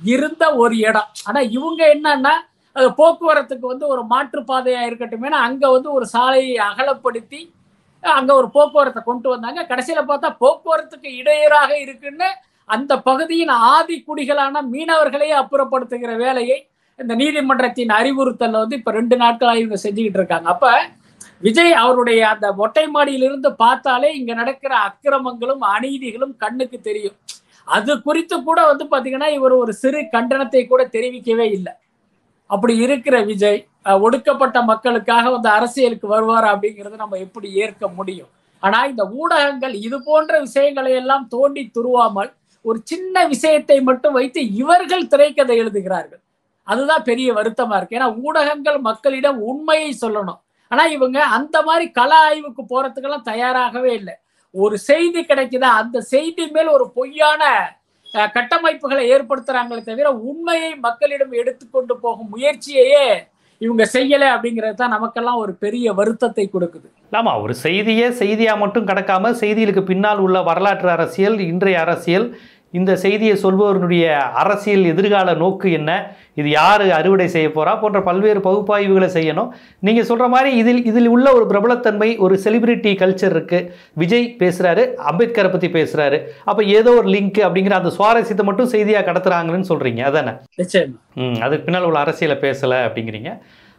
இருந்த 0.00 0.44
ஒரு 0.62 0.74
இடம். 0.88 1.10
ஆனா 1.28 1.40
இவங்க 1.56 1.82
என்னன்னா 1.94 2.34
அது 2.76 2.88
போக்குவரத்துக்கு 3.00 3.66
வந்து 3.72 3.86
ஒரு 3.92 4.02
மாற்றுப்பாதையா 4.10 4.80
இருக்கட்டும். 4.88 5.22
ஏன்னா 5.28 5.38
அங்க 5.48 5.64
வந்து 5.74 5.88
ஒரு 5.98 6.06
சாலையை 6.14 6.56
அகலப்படுத்தி 6.70 7.40
அங்க 8.02 8.30
ஒரு 8.40 8.48
போக்குவரத்தை 8.56 9.00
கொண்டு 9.04 9.28
வந்தாங்க. 9.32 9.60
கடைசியில 9.70 10.00
பார்த்தா 10.10 10.28
போக்குவரத்துக்கு 10.42 11.08
இடையூறாக 11.20 11.70
இருக்குன்னு 11.84 12.28
அந்த 12.68 12.92
பகுதியின் 13.08 13.54
ஆதி 13.72 13.96
குடிகளான 14.08 14.62
மீனவர்களையே 14.72 15.34
அப்புறப்படுத்துகிற 15.42 16.12
வேலையை 16.24 16.58
இந்த 16.98 17.12
நீதிமன்றத்தின் 17.20 17.92
அறிவுறுத்தலை 17.98 18.58
வந்து 18.62 18.78
இப்ப 18.80 18.92
ரெண்டு 18.98 19.16
நாட்களாக 19.22 19.60
இவங்க 19.62 19.78
செஞ்சுக்கிட்டு 19.84 20.20
இருக்காங்க. 20.20 20.48
அப்ப 20.54 20.66
விஜய் 21.44 21.72
அவருடைய 21.84 22.20
அந்த 22.32 22.46
மொட்டை 22.60 22.84
மாடியிலிருந்து 22.94 23.50
பார்த்தாலே 23.62 24.10
இங்க 24.18 24.32
நடக்கிற 24.34 24.72
அக்கிரமங்களும் 24.88 25.64
அநீதிகளும் 25.74 26.34
கண்ணுக்கு 26.42 26.78
தெரியும். 26.80 27.16
அது 27.76 27.92
குறித்து 28.06 28.36
கூட 28.42 28.60
வந்து 28.70 28.84
பாத்தீங்கன்னா 28.92 29.28
இவர் 29.38 29.54
ஒரு 29.62 29.72
சிறு 29.82 30.00
கண்டனத்தை 30.14 30.62
கூட 30.66 30.82
தெரிவிக்கவே 30.96 31.46
இல்லை. 31.58 31.72
அப்படி 32.50 32.74
இருக்கிற 32.86 33.16
விஜய் 33.30 33.60
ஒடுக்கப்பட்ட 34.04 34.58
மக்களுக்காக 34.70 35.24
வந்து 35.36 35.48
அரசியலுக்கு 35.48 36.06
வருவார் 36.14 36.46
அப்படிங்கிறது 36.52 36.96
நம்ம 37.02 37.18
எப்படி 37.26 37.48
ஏற்க 37.64 37.88
முடியும்? 37.98 38.30
ஆனா 38.62 38.78
இந்த 38.92 39.04
ஊடகங்கள் 39.20 39.74
இது 39.86 39.96
போன்ற 40.08 40.34
விஷயங்களை 40.46 40.92
எல்லாம் 41.00 41.24
தோண்டி 41.34 41.62
துருவாமல் 41.76 42.30
ஒரு 42.64 42.78
சின்ன 42.90 43.24
விஷயத்தை 43.32 43.78
மட்டும் 43.88 44.16
வைத்து 44.18 44.40
இவர்கள் 44.62 45.10
திரைக்கதை 45.12 45.56
எழுதுகிறார்கள். 45.62 46.22
அதுதான் 46.68 47.06
பெரிய 47.10 47.28
வருத்தமா 47.32 47.76
இருக்கு. 47.76 47.98
ஏன்னா 47.98 48.10
ஊடகங்கள் 48.26 48.78
மக்களிடம் 48.88 49.38
உண்மையை 49.50 49.90
சொல்லணும். 50.04 50.40
ஆனா 50.70 50.84
இவங்க 50.96 51.18
அந்த 51.36 51.56
மாதிரி 51.62 51.86
கல 51.98 52.12
ஆய்வுக்கு 52.28 52.62
போறதுக்கெல்லாம் 52.72 53.28
தயாராகவே 53.32 53.92
இல்லை. 54.00 54.14
ஒரு 54.54 54.76
செய்தி 54.88 55.20
கிடைக்குதா? 55.22 55.70
அந்த 55.82 55.98
செய்தி 56.12 56.44
மேல் 56.54 56.74
ஒரு 56.76 56.86
பொய்யான 56.98 57.42
கட்டமைப்புகளை 58.34 59.04
ஏற்படுத்துறாங்களே 59.14 59.82
தவிர 59.88 60.10
உண்மையை 60.30 60.70
மக்களிடம் 60.84 61.32
எடுத்துக்கொண்டு 61.40 61.94
போகும் 62.04 62.30
முயற்சியையே 62.34 63.06
இவங்க 63.60 63.84
செய்யல 63.94 64.24
அப்படிங்கிறது 64.34 64.76
தான் 64.80 64.92
நமக்கெல்லாம் 64.94 65.38
ஒரு 65.42 65.52
பெரிய 65.64 65.92
வருத்தத்தை 65.98 66.44
கொடுக்குது. 66.46 66.88
ஆமா 67.12 67.32
ஒரு 67.42 67.54
செய்தியே 67.64 68.06
செய்தியாக 68.20 68.62
மட்டும் 68.62 68.88
கிடக்காம 68.90 69.32
செய்திகளுக்கு 69.42 69.82
பின்னால் 69.90 70.20
உள்ள 70.24 70.38
வரலாற்று 70.42 70.90
அரசியல் 70.96 71.38
இன்றைய 71.50 71.78
அரசியல் 71.84 72.26
இந்த 72.78 72.92
செய்தியை 73.04 73.34
சொல்பவர்களுடைய 73.42 74.04
அரசியல் 74.42 74.84
எதிர்கால 74.92 75.34
நோக்கு 75.42 75.68
என்ன? 75.78 75.90
இது 76.40 76.48
யார் 76.58 76.84
அறுவடை 76.98 77.26
செய்ய 77.34 77.48
போறா? 77.56 77.72
போன்ற 77.82 77.98
பல்வேறு 78.08 78.40
பகுப்பாய்வுகளை 78.46 79.08
செய்யணும். 79.16 79.50
நீங்கள் 79.86 80.08
சொல்கிற 80.10 80.26
மாதிரி 80.34 80.50
இதில் 80.62 80.82
இதில் 80.90 81.10
உள்ள 81.14 81.26
ஒரு 81.38 81.46
பிரபலத்தன்மை 81.52 82.10
ஒரு 82.26 82.36
செலிபிரிட்டி 82.44 82.92
கல்ச்சர் 83.02 83.34
இருக்குது 83.36 83.68
விஜய் 84.02 84.26
பேசுகிறாரு 84.42 84.84
அம்பேத்கரை 85.12 85.50
பற்றி 85.54 85.70
பேசுகிறாரு 85.78 86.20
அப்போ 86.50 86.62
ஏதோ 86.78 86.92
ஒரு 87.00 87.10
லிங்க் 87.16 87.40
அப்படிங்கிற 87.46 87.76
அந்த 87.80 87.92
சுவாரஸ்யத்தை 87.98 88.46
மட்டும் 88.50 88.72
செய்தியாக 88.74 89.06
கடத்துறாங்கன்னு 89.10 89.70
சொல்கிறீங்க 89.72 90.02
அதானே? 90.10 90.34
ம் 91.22 91.38
அதுக்கு 91.44 91.66
பின்னால் 91.66 91.88
உள்ள 91.90 92.00
அரசியலை 92.06 92.38
பேசலை 92.46 92.80
அப்படிங்கிறீங்க. 92.88 93.30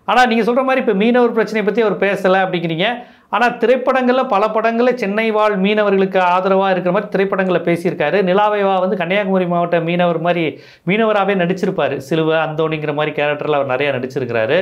ஆனால் 0.08 0.28
நீங்கள் 0.30 0.48
சொல்கிற 0.48 0.64
மாதிரி 0.68 0.82
இப்போ 0.84 0.94
மீனவர் 1.04 1.38
பிரச்சனையை 1.38 1.64
பற்றி 1.68 1.82
அவர் 1.86 2.04
பேசலை 2.06 2.40
அப்படிங்கிறீங்க. 2.46 2.88
ஆனால் 3.36 3.56
திரைப்படங்களில் 3.62 4.32
பல 4.34 4.44
படங்களில் 4.50 5.00
சென்னை 5.02 5.26
வாழ் 5.38 5.56
மீனவர்களுக்கு 5.64 6.20
ஆதரவாக 6.34 6.74
இருக்கிற 6.74 6.92
மாதிரி 6.96 7.12
திரைப்படங்களில் 7.16 7.66
பேசியிருக்காரு. 7.70 8.18
நிலாவைவா 8.30 8.76
வந்து 8.84 9.00
கன்னியாகுமரி 9.02 9.48
மாவட்ட 9.54 9.80
மீனவர் 9.90 10.20
மாதிரி 10.28 10.44
மீனவராகவே 10.90 11.36
நடிச்சிருப்பார். 11.44 11.98
சிலுவை 12.10 12.38
அந்தோணிங்கிற 12.46 12.94
மாதிரி 12.94 13.14
கேரக்டரில் 13.20 13.60
அவர் 13.60 13.74
நிறையா 13.74 13.92
நடிச்சிருக்கிறாரு. 13.98 14.60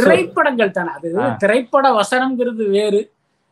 திரைப்படங்கள் 0.00 0.70
தானே. 0.70 0.90
அது. 0.98 1.10
திரைப்பட 1.44 1.86
வசனம்ங்கிறது 2.00 2.64
வேறு. 2.78 3.00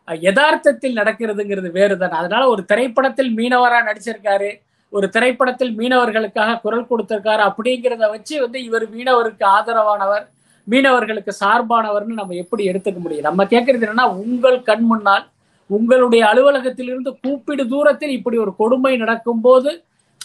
யதார்த்தத்தில் 0.09 0.99
நடக்கிறதுங்கிறது 1.01 1.71
வேறு 1.71 1.95
தானே. 1.99 2.15
அதனால 2.15 2.43
ஒரு 2.49 2.63
திரைப்படத்தில் 2.65 3.33
மீனவரா 3.39 3.81
நடிச்சிருக்காரு. 3.89 4.51
ஒரு 4.93 5.07
திரைப்படத்தில் 5.09 5.75
மீனவர்களுக்காக 5.79 6.61
குரல் 6.61 6.89
கொடுத்திருக்காரு 6.91 7.43
அப்படிங்கிறத 7.51 8.09
வச்சு 8.11 8.35
வந்து 8.41 8.59
இவர் 8.65 8.87
மீனவருக்கு 8.95 9.45
ஆதரவானவர். 9.57 10.25
மீனவர்களுக்கு 10.67 11.33
சார்பானவர்னு 11.41 12.19
நம்ம 12.21 12.37
எப்படி 12.43 12.63
எடுத்துக்க 12.71 12.99
முடியும்? 13.01 13.27
நம்ம 13.29 13.45
கேட்கறது 13.45 13.87
என்னன்னா 13.87 14.07
உங்கள் 14.25 14.59
கண் 14.63 14.87
முன்னால் 14.91 15.25
உங்களுடைய 15.71 16.23
அலுவலகத்திலிருந்து 16.31 17.11
கூப்பிடு 17.25 17.65
தூரத்தில் 17.69 18.15
இப்படி 18.19 18.37
ஒரு 18.37 18.53
கொடுமை 18.57 18.93
நடக்கும் 18.97 19.41
போது 19.41 19.71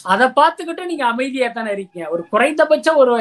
அதை 0.05 0.25
பார்த்துக்கிட்டு 0.39 0.83
நீங்க 0.85 1.05
அமைதியா 1.05 1.47
தானே 1.49 1.71
இருக்கீங்க. 1.71 2.07
ஒரு 2.09 2.23
குறைந்தபட்ச 2.29 2.87
ஒரு 2.95 3.13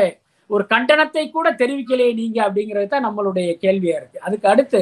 ஒரு 0.50 0.64
கண்டனத்தை 0.72 1.24
கூட 1.30 1.48
தெரிவிக்கலையே 1.60 2.12
நீங்க 2.14 2.38
அப்படிங்கிறது 2.46 2.88
தான் 2.88 3.06
நம்மளுடைய 3.06 3.48
கேள்வியா 3.64 3.96
இருக்கு. 4.00 4.18
அதுக்கு 4.20 4.46
அடுத்து 4.48 4.80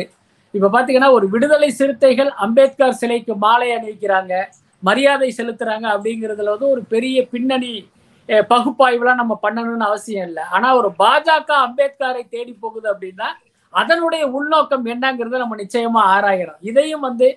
இப்ப 0.55 0.71
பாத்தீங்கன்னா 0.75 1.11
ஒரு 1.11 1.27
விடுதலை 1.29 1.69
சிறுத்தைகள் 1.71 2.31
அம்பேத்கர் 2.45 2.99
சிலைக்கு 3.01 3.35
மாலை 3.37 3.69
அணிவிக்கிறாங்க 3.77 4.35
மரியாதை 4.83 5.29
செலுத்துறாங்க 5.39 5.87
அப்படிங்கிறதுல 5.95 6.53
வந்து 6.55 6.69
ஒரு 6.69 6.83
பெரிய 6.89 7.19
பின்னணி 7.33 7.73
பகுப்பாய்வுலாம் 8.51 9.21
நம்ம 9.23 9.35
பண்ணணும்னு 9.45 9.89
அவசியம் 9.89 10.27
இல்லை. 10.29 10.45
ஆனா 10.57 10.69
ஒரு 10.81 10.91
பாஜக 11.01 11.51
அம்பேத்கரை 11.67 12.23
தேடி 12.35 12.53
போகுது 12.65 12.87
அப்படின்னா 12.93 13.29
அதனுடைய 13.75 14.25
உள்நோக்கம் 14.39 14.85
என்னங்கிறத 14.93 15.41
நம்ம 15.43 15.57
நிச்சயமா 15.63 16.03
ஆராயணும் 16.15 16.61
இதையும் 16.71 17.07
வந்து 17.09 17.29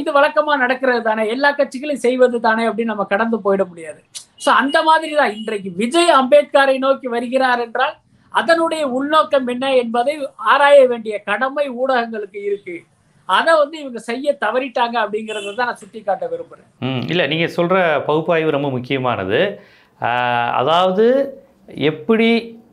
இது 0.00 0.10
வழக்கமா 0.16 0.52
நடக்கிறது 0.62 1.00
தானே 1.06 1.22
எல்லா 1.34 1.48
கட்சிகளும் 1.58 2.02
செய்வது 2.04 2.36
தானே 2.48 2.64
அப்படின்னு 2.68 2.92
நம்ம 2.92 3.06
கடந்து 3.12 3.38
போயிட 3.46 3.62
முடியாது. 3.70 4.00
சோ 4.44 4.48
அந்த 4.60 4.78
மாதிரி 4.88 5.12
தான் 5.20 5.34
இன்றைக்கு 5.38 5.70
விஜய் 5.80 6.12
அம்பேத்கரை 6.20 6.76
நோக்கி 6.84 7.08
வருகிறார் 7.14 7.62
என்றால் 7.66 7.94
அதனுடைய 8.34 8.82
உள்நோக்கம் 8.96 9.48
என்ன 9.54 9.66
என்பதை 9.82 10.14
ஆராய 10.52 10.78
வேண்டிய 10.92 11.14
கடமை 11.30 11.66
ஊடகங்களுக்கு 11.80 12.40
இருக்கு. 12.48 12.76
அதை 13.28 13.52
வந்து 13.60 13.76
இவங்க 13.82 14.00
செய்ய 14.08 14.36
தவறிட்டாங்க 14.44 14.96
அப்படிங்கிறத 15.04 15.54
தான் 15.54 15.70
நான் 15.70 15.82
சுட்டி 15.82 16.00
காட்ட 16.00 16.24
விரும்புறேன் 16.32 17.00
இல்லை 17.12 17.24
நீங்கள் 17.32 17.54
சொல்கிற 17.58 17.78
பகுப்பாய்வு 18.08 18.56
ரொம்ப 18.56 18.68
முக்கியமானது. 18.76 19.40
அதாவது 20.60 21.06
எப்படி 21.90 22.28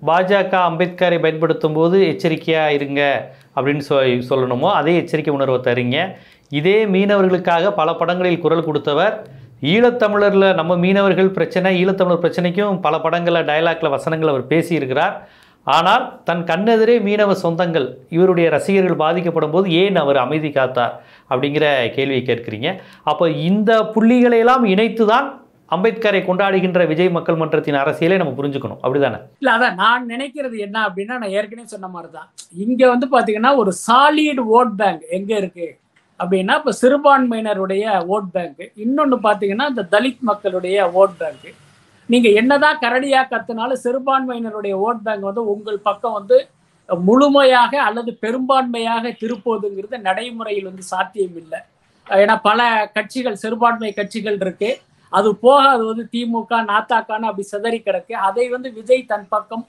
பாஜக 0.10 0.54
அம்பேத்கரை 0.70 1.18
பயன்படுத்தும் 1.26 1.76
போது 1.78 1.98
எச்சரிக்கையாக 2.12 2.76
இருங்க 2.78 3.02
அப்படின்னு 3.56 3.84
சொ 3.90 3.98
சொல்லணுமோ 4.30 4.70
அதே 4.80 4.94
எச்சரிக்கை 5.02 5.34
உணர்வை 5.36 5.60
தரீங்க. 5.68 5.98
இதே 6.60 6.78
மீனவர்களுக்காக 6.94 7.72
பல 7.80 7.90
படங்களில் 8.00 8.44
குரல் 8.46 8.68
கொடுத்தவர் 8.68 9.16
ஈழத்தமிழரில் 9.74 10.48
நம்ம 10.60 10.76
மீனவர்கள் 10.86 11.30
பிரச்சனை 11.38 11.70
ஈழத்தமிழர் 11.82 12.24
பிரச்சனைக்கும் 12.24 12.82
பல 12.86 12.96
படங்களில் 13.06 13.48
டயலாக்ல 13.50 13.90
வசனங்கள் 13.96 14.32
அவர் 14.34 14.52
பேசியிருக்கிறார். 14.52 15.16
ஆனால் 15.68 16.06
தன் 16.28 16.44
கண்ணெதிரே 16.50 16.96
மீனவ 17.08 17.36
சொந்தங்கள் 17.44 17.88
இவருடைய 18.16 18.48
ரசிகர்கள் 18.56 19.02
பாதிக்கப்படும் 19.04 19.54
போது 19.56 19.68
ஏன் 19.84 20.00
அவர் 20.02 20.20
அமைதி 20.24 20.50
காத்தார் 20.58 20.96
அப்படிங்கிற 21.30 21.66
கேள்வியை 21.96 22.24
கேட்குறீங்க. 22.30 22.70
அப்போ 23.12 23.26
இந்த 23.50 23.72
புள்ளிகளையெல்லாம் 23.96 24.66
இணைத்து 24.74 25.06
தான் 25.14 25.30
அம்பேத்கரை 25.74 26.22
கொண்டாடுகின்ற 26.26 26.82
விஜய் 26.90 27.14
மக்கள் 27.18 27.40
மன்றத்தின் 27.42 27.78
அரசியலை 27.82 28.18
நம்ம 28.18 28.34
புரிஞ்சுக்கணும். 28.40 28.80
அப்படிதானே? 28.84 29.20
இல்ல 29.42 29.52
அதான் 29.58 29.78
நான் 29.84 30.10
நினைக்கிறது 30.10 30.58
என்ன 30.66 30.78
அப்படின்னா 30.88 31.16
நான் 31.18 31.36
ஏற்கனவே 31.38 31.68
சொன்ன 31.68 31.88
மாதிரி 31.88 32.12
தான் 32.12 32.28
இங்க 32.66 32.82
வந்து 32.90 33.08
பாத்தீங்கன்னா 33.14 33.52
ஒரு 33.62 33.72
சாலிட் 33.88 34.42
ஓட் 34.58 34.74
பேங்க் 34.82 35.04
எங்க 35.18 35.32
இருக்கு? 35.38 35.68
அப்படின்னா 36.20 36.56
இப்ப 36.60 36.74
சிறுபான்மையினருடைய 36.82 37.84
ஓட் 38.08 38.30
பேங்க் 38.34 38.64
இன்னொன்னு 38.84 39.18
பாத்தீங்கன்னா 39.28 39.68
இந்த 39.72 39.84
தலித் 39.94 40.24
மக்களுடைய 40.24 40.86
ஓட் 41.02 41.16
பேங்க் 41.22 41.48
நீங்க 42.10 42.30
என்னதான் 42.40 42.82
கரடியா 42.84 43.22
கத்துனாலும் 43.24 43.82
சிறுபான்மையினருடைய 43.84 44.74
ஓட் 44.86 45.04
பேங்க் 45.06 45.30
வந்து 45.30 45.44
உங்கள் 45.46 45.80
பக்கம் 45.82 46.18
வந்து 46.20 46.38
முழுமையாக 46.90 47.74
அல்லது 47.82 48.12
பெரும்பான்மையாக 48.24 49.12
திருப்போதுங்கிறது 49.22 49.98
நடைமுறையில் 50.00 50.70
வந்து 50.70 50.84
சாத்தியம் 50.90 51.38
இல்லை 51.42 51.60
ஏன்னா 52.08 52.36
பல 52.42 52.62
கட்சிகள் 52.96 53.42
சிறுபான்மை 53.44 53.92
கட்சிகள் 53.94 54.40
இருக்குது 54.40 54.80
அது 55.14 55.30
போக 55.46 55.62
அது 55.76 55.84
வந்து 55.92 56.06
திமுக 56.14 56.60
நாத்தாக்கான்னு 56.72 57.30
அப்படி 57.30 57.46
சிதறி 57.54 57.80
கிடக்கு. 57.88 58.14
அதை 58.28 58.46
வந்து 58.56 58.70
விஜய் 58.80 59.10
தன் 59.12 59.28
பக்கம் 59.34 59.66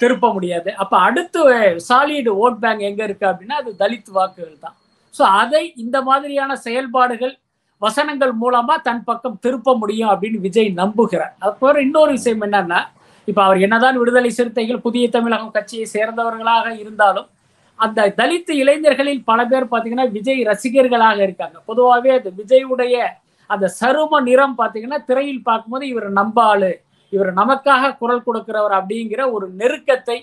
திருப்ப 0.00 0.26
முடியாது. 0.36 0.70
அப்ப 0.82 0.94
அடுத்து 1.06 1.40
சாலிடு 1.88 2.32
ஓட் 2.42 2.58
பேங்க் 2.62 2.82
எங்க 2.88 3.02
இருக்கு 3.08 3.26
அப்படின்னா 3.30 3.56
அது 3.62 3.70
தலித் 3.82 4.10
வாக்குகள் 4.18 4.56
தான். 4.64 4.76
ஸோ 5.14 5.22
அதை 5.42 5.62
இந்த 5.84 5.96
மாதிரியான 6.08 6.52
செயல்பாடுகள் 6.66 7.34
வசனங்கள் 7.82 8.32
மூலமா 8.42 8.74
தன் 8.88 9.04
பக்கம் 9.08 9.38
திருப்ப 9.44 9.70
முடியும் 9.82 10.10
அப்படின்னு 10.12 10.40
விஜய் 10.46 10.70
நம்புகிறார். 10.82 11.32
அதுக்கப்புறம் 11.42 11.84
இன்னொரு 11.86 12.12
விஷயம் 12.18 12.44
என்னன்னா 12.46 12.80
இப்ப 13.28 13.40
அவர் 13.46 13.58
என்னதான் 13.66 13.98
விடுதலை 14.02 14.30
சிறுத்தைகள் 14.36 14.84
புதிய 14.86 15.06
தமிழகம் 15.16 15.54
கட்சியை 15.56 15.86
சேர்ந்தவர்களாக 15.96 16.66
இருந்தாலும் 16.82 17.28
அந்த 17.78 18.06
தலித்து 18.20 18.52
இளைஞர்களில் 18.62 19.20
பல 19.30 19.40
பேர் 19.50 19.66
பார்த்தீங்கன்னா 19.72 20.06
விஜய் 20.16 20.42
ரசிகர்களாக 20.50 21.18
இருக்காங்க. 21.26 21.56
பொதுவாகவே 21.70 22.10
அந்த 22.18 22.30
விஜயுடைய 22.40 22.96
அந்த 23.54 23.66
சரும 23.80 24.20
நிறம் 24.28 24.58
பார்த்தீங்கன்னா 24.60 24.98
திரையில் 25.08 25.46
பார்க்கும்போது 25.48 25.86
இவர் 25.92 26.08
நம்ப 26.20 26.38
ஆளு 26.52 26.72
இவர் 27.12 27.30
நமக்காக 27.40 27.90
குரல் 28.02 28.26
கொடுக்கிறவர் 28.26 28.74
அப்படிங்கிற 28.80 29.22
ஒரு 29.36 29.46
நெருக்கத்தை 29.60 30.18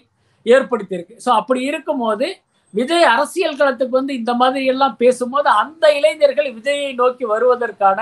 ஏற்படுத்தியிருக்கு. 0.45 1.15
ஸோ 1.25 1.29
அப்படி 1.39 1.61
இருக்கும்போது 1.71 2.27
விஜய் 2.73 3.11
அரசியல் 3.13 3.59
களத்துக்கு 3.59 3.99
வந்து 3.99 4.13
இந்த 4.21 4.31
மாதிரி 4.41 4.65
எல்லாம் 4.73 4.95
பேசும்போது 5.03 5.49
அந்த 5.61 5.85
இளைஞர்கள் 5.99 6.49
விஜயை 6.57 6.89
நோக்கி 7.01 7.25
வருவதற்கான 7.33 7.99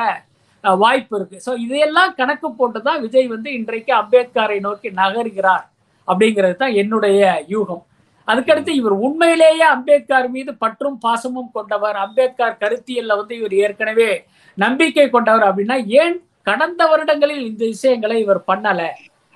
வாய்ப்பு 0.63 1.15
இருக்கு. 1.17 1.37
ஸோ 1.45 1.51
இதையெல்லாம் 1.65 2.11
கணக்கு 2.19 2.47
போட்டு 2.59 2.79
தான் 2.87 3.01
விஜய் 3.05 3.27
வந்து 3.35 3.49
இன்றைக்கு 3.59 3.91
அம்பேத்கரை 4.01 4.57
நோக்கி 4.67 4.89
நகர்கிறார் 5.01 5.65
அப்படிங்கிறது 6.07 6.55
தான் 6.63 6.75
என்னுடைய 6.81 7.21
யூகம். 7.53 7.83
அதுக்கடுத்து 8.27 8.71
இவர் 8.79 8.95
உண்மையிலேயே 9.05 9.65
அம்பேத்கர் 9.75 10.27
மீது 10.35 10.51
பற்றும் 10.63 10.97
பாசமும் 11.05 11.51
கொண்டவர். 11.57 11.97
அம்பேத்கர் 12.05 12.59
கருத்தியல்ல 12.63 13.15
வந்து 13.19 13.33
இவர் 13.39 13.55
ஏற்கனவே 13.63 14.09
நம்பிக்கை 14.57 15.09
கொண்டவர் 15.09 15.45
அப்படின்னா 15.49 15.75
ஏன் 16.01 16.15
கடந்த 16.43 16.87
வருடங்களில் 16.87 17.45
இந்த 17.45 17.65
விஷயங்களை 17.65 18.21
இவர் 18.21 18.41
பண்ணல? 18.47 18.81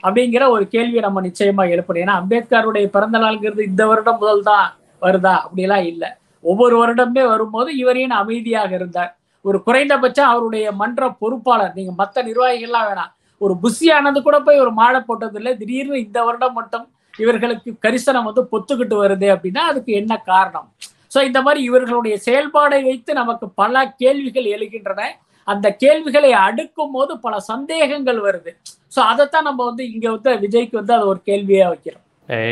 அப்படிங்கிற 0.04 0.44
ஒரு 0.50 0.68
கேள்வியை 0.68 1.02
நம்ம 1.02 1.22
நிச்சயமா 1.22 1.64
எழுப்பணும். 1.74 2.04
ஏன்னா 2.04 2.16
அம்பேத்கருடைய 2.22 2.86
பிறந்த 2.86 3.18
நாள்ங்கிறது 3.20 3.64
இந்த 3.66 3.88
வருடம் 3.88 4.18
முதல் 4.18 4.42
தான் 4.42 4.68
வருதா? 5.02 5.36
அப்படிலாம் 5.46 5.86
இல்லை. 5.86 6.10
ஒவ்வொரு 6.42 6.76
வருடமே 6.82 7.24
வரும்போது 7.28 7.78
இவரையும் 7.78 8.16
அமைதியாக 8.22 8.72
இருந்தார். 8.76 9.12
ஒரு 9.46 9.64
குறைந்தபட்சம் 9.64 10.32
அவருடைய 10.32 10.72
மன்ற 10.72 11.10
பொறுப்பாளர் 11.22 11.76
நீங்க 11.76 11.92
மற்ற 11.92 12.24
நிர்வாகிகள்லாம் 12.24 12.88
வேணாம். 12.90 13.12
ஒரு 13.38 13.54
புஷி 13.58 13.92
ஆனது 13.92 14.22
கூட 14.22 14.40
போய் 14.40 14.60
ஒரு 14.60 14.72
மாலை 14.72 15.02
போட்டதில்லை. 15.08 15.58
திடீர்னு 15.58 16.04
இந்த 16.06 16.24
வருடம் 16.24 16.54
மட்டும் 16.54 16.88
இவர்களுக்கு 17.20 17.70
கரிசனம் 17.86 18.28
வந்து 18.30 18.44
பொத்துக்கிட்டு 18.52 18.96
வருது 19.04 19.28
அப்படின்னா 19.36 19.64
அதுக்கு 19.72 19.92
என்ன 19.94 20.18
காரணம்? 20.18 20.68
ஸோ 21.12 21.20
இந்த 21.30 21.40
மாதிரி 21.46 21.62
இவர்களுடைய 21.70 22.16
செயல்பாடை 22.28 22.80
வைத்து 22.90 23.12
நமக்கு 23.22 23.46
பல 23.62 23.84
கேள்விகள் 24.02 24.48
எழுகின்றன. 24.56 25.02
அந்த 25.48 25.68
கேள்விகளை 25.84 26.32
அடுக்கும் 26.48 26.94
போது 26.96 27.14
பல 27.26 27.36
சந்தேகங்கள் 27.52 28.20
வருது. 28.28 28.52
ஸோ 28.96 29.00
அதைத்தான் 29.12 29.48
நம்ம 29.50 29.62
வந்து 29.70 29.84
இங்கே 29.94 30.10
வந்து 30.16 30.32
விஜய்க்கு 30.44 30.80
வந்து 30.80 30.94
அது 30.98 31.06
ஒரு 31.14 31.22
கேள்வியாக 31.30 31.72
வைக்கிறோம். 31.74 32.06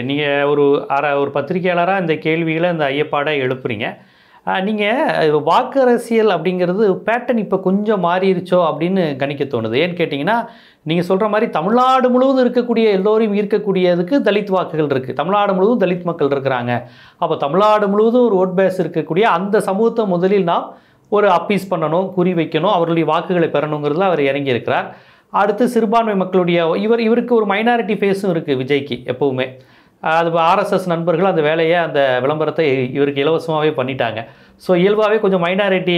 நீங்கள் 0.09 0.47
ஒரு 0.51 0.63
அற 0.95 1.03
ஒரு 1.21 1.31
பத்திரிகையாளராக 1.35 2.03
இந்த 2.03 2.15
கேள்விகளை 2.27 2.69
இந்த 2.75 2.85
ஐயப்பாடை 2.93 3.33
எழுப்புறீங்க. 3.45 3.87
நீங்கள் 4.67 5.31
வாக்கு 5.47 5.77
அரசியல் 5.83 6.31
அப்படிங்கிறது 6.35 6.83
பேட்டர்ன் 7.07 7.41
இப்போ 7.43 7.57
கொஞ்சம் 7.67 8.03
மாறிடுச்சோ 8.05 8.59
அப்படின்னு 8.69 9.03
கணிக்க 9.21 9.43
தோணுது. 9.53 9.75
ஏன்னு 9.83 9.97
கேட்டிங்கன்னா 9.99 10.37
நீங்கள் 10.89 11.07
சொல்கிற 11.09 11.27
மாதிரி 11.33 11.47
தமிழ்நாடு 11.57 12.07
முழுவதும் 12.13 12.43
இருக்கக்கூடிய 12.45 12.85
எல்லோரையும் 12.97 13.35
ஈர்க்கக்கூடியதுக்கு 13.39 14.17
தலித் 14.27 14.53
வாக்குகள் 14.55 14.91
இருக்குது 14.93 15.17
தமிழ்நாடு 15.21 15.53
முழுவதும் 15.57 15.83
தலித் 15.83 16.07
மக்கள் 16.09 16.31
இருக்கிறாங்க. 16.35 16.73
அப்போ 17.23 17.37
தமிழ்நாடு 17.45 17.87
முழுவதும் 17.93 18.25
ஒரு 18.27 18.37
ஓட் 18.41 18.55
பேஸ் 18.59 18.79
இருக்கக்கூடிய 18.83 19.27
அந்த 19.37 19.61
சமூகத்தை 19.69 20.05
முதலில் 20.15 20.49
நாம் 20.51 20.67
ஒரு 21.17 21.27
அப்பீஸ் 21.37 21.69
பண்ணணும் 21.71 22.07
குறி 22.17 22.33
வைக்கணும் 22.39 22.73
அவர்களுடைய 22.75 23.07
வாக்குகளை 23.13 23.49
பெறணுங்கிறதுல 23.55 24.09
அவர் 24.09 24.27
இறங்கி 24.29 24.53
இருக்கிறார். 24.55 24.87
அடுத்து 25.41 25.65
சிறுபான்மை 25.73 26.15
மக்களுடைய 26.21 26.59
இவர் 26.85 27.01
இவருக்கு 27.07 27.33
ஒரு 27.39 27.47
மைனாரிட்டி 27.51 27.95
ஃபேஸும் 28.01 28.31
இருக்குது 28.33 28.59
விஜய்க்கு 28.61 28.95
எப்போவுமே. 29.11 29.47
அது 30.03 30.37
ஆர்எஸ்எஸ் 30.49 30.87
நண்பர்கள் 30.87 31.31
அந்த 31.31 31.41
வேலையை 31.41 31.77
அந்த 31.77 32.19
விளம்பரத்தை 32.21 32.65
இவருக்கு 32.97 33.23
இலவசமாகவே 33.23 33.71
பண்ணிட்டாங்க. 33.79 34.19
ஸோ 34.63 34.71
இயல்பாகவே 34.83 35.17
கொஞ்சம் 35.19 35.43
மைனாரிட்டி 35.45 35.97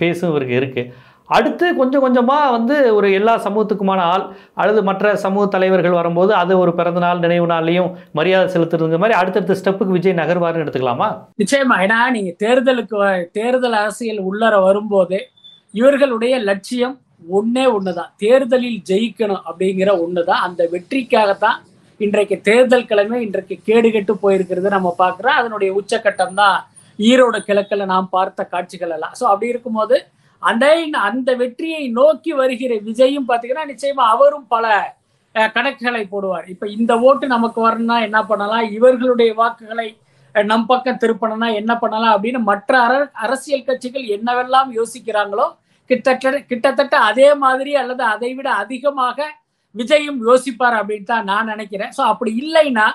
ஃபேஸும் 0.00 0.28
இவருக்கு 0.28 0.58
இருக்குது 0.60 1.08
அடுத்து 1.30 1.66
கொஞ்சம் 1.76 2.02
கொஞ்சமாக 2.04 2.52
வந்து 2.52 2.76
ஒரு 2.94 3.08
எல்லா 3.12 3.34
சமூகத்துக்குமான 3.44 4.00
ஆள் 4.12 4.24
அல்லது 4.54 4.80
மற்ற 4.82 5.12
சமூக 5.16 5.44
தலைவர்கள் 5.46 5.98
வரும்போது 5.98 6.32
அது 6.34 6.52
ஒரு 6.58 6.72
பிறந்த 6.78 7.00
நாள் 7.04 7.22
நினைவு 7.24 7.46
நாள்லையும் 7.46 7.90
மரியாதை 8.12 8.48
செலுத்துறதுங்க 8.54 8.98
மாதிரி 8.98 9.18
அடுத்தடுத்த 9.18 9.56
ஸ்டெப்புக்கு 9.60 9.96
விஜய் 9.96 10.18
நகர்வார்னு 10.20 10.64
எடுத்துக்கலாமா? 10.64 11.08
நிச்சயமா. 11.38 11.76
ஏன்னா 11.84 11.98
நீங்கள் 12.10 12.38
தேர்தலுக்கு 12.44 12.98
தேர்தல் 13.32 13.78
அரசியல் 13.82 14.20
உள்ளர 14.20 14.54
வரும்போது 14.60 15.20
இவர்களுடைய 15.74 16.34
லட்சியம் 16.50 16.96
ஒன்றே 17.38 17.64
ஒன்று 17.76 17.92
தான் 17.94 18.12
தேர்தலில் 18.18 18.80
ஜெயிக்கணும் 18.90 19.42
அப்படிங்கிற 19.48 19.90
ஒன்று 20.04 20.22
தான் 20.24 20.44
அந்த 20.46 20.62
வெற்றிக்காகத்தான் 20.72 21.58
இன்றைக்கு 22.04 22.36
தேர்தல் 22.46 22.86
கிழமை 22.90 23.16
இன்றைக்கு 23.24 23.56
கேடுகெட்டு 23.66 24.12
போயிருக்கிறது 24.20 24.68
நம்ம 24.74 24.90
பார்க்குறோம். 25.00 25.38
அதனுடைய 25.40 25.70
உச்சக்கட்டம் 25.78 26.38
தான் 26.38 26.56
ஈரோடு 26.98 27.38
கிழக்கில் 27.48 27.90
நாம் 27.90 28.06
பார்த்த 28.14 28.46
காட்சிகள் 28.52 28.92
எல்லாம். 28.96 29.12
ஸோ 29.18 29.24
அப்படி 29.32 29.50
இருக்கும்போது 29.52 29.96
அந்த 30.42 30.64
அந்த 31.08 31.30
வெற்றியை 31.42 31.82
நோக்கி 31.98 32.32
வருகிற 32.38 32.72
விஜயும் 32.86 33.26
பார்த்தீங்கன்னா 33.30 33.64
நிச்சயமா 33.72 34.04
அவரும் 34.14 34.46
பல 34.54 34.66
கணக்குகளை 35.56 36.02
போடுவார். 36.14 36.46
இப்போ 36.54 36.66
இந்த 36.76 36.92
ஓட்டு 37.08 37.26
நமக்கு 37.34 37.60
வரணும்னா 37.66 37.98
என்ன 38.06 38.20
பண்ணலாம்? 38.30 38.64
இவர்களுடைய 38.76 39.32
வாக்குகளை 39.40 39.88
நம் 40.34 40.66
பக்கம் 40.72 41.00
திருப்பணும்னா 41.04 41.50
என்ன 41.60 41.72
பண்ணலாம்? 41.82 42.14
அப்படின்னு 42.16 42.42
மற்ற 42.50 42.72
அர 42.86 42.94
அரசியல் 43.26 43.68
கட்சிகள் 43.68 44.06
என்னவெல்லாம் 44.16 44.70
யோசிக்கிறாங்களோ 44.78 45.46
கிட்டத்தட்ட 45.90 46.40
கிட்டத்தட்ட 46.50 46.96
அதே 47.10 47.28
மாதிரி 47.44 47.72
அல்லது 47.82 48.02
அதை 48.14 48.32
விட 48.38 48.48
அதிகமாக 48.64 49.28
விஜயும் 49.74 50.18
யோசிப்பார் 50.28 50.76
அப்படின்னு 50.80 51.08
தான் 51.12 51.28
நான் 51.30 51.50
நினைக்கிறேன். 51.52 51.92
ஸோ 51.96 52.02
அப்படி 52.12 52.30
இல்லைன்னா 52.42 52.86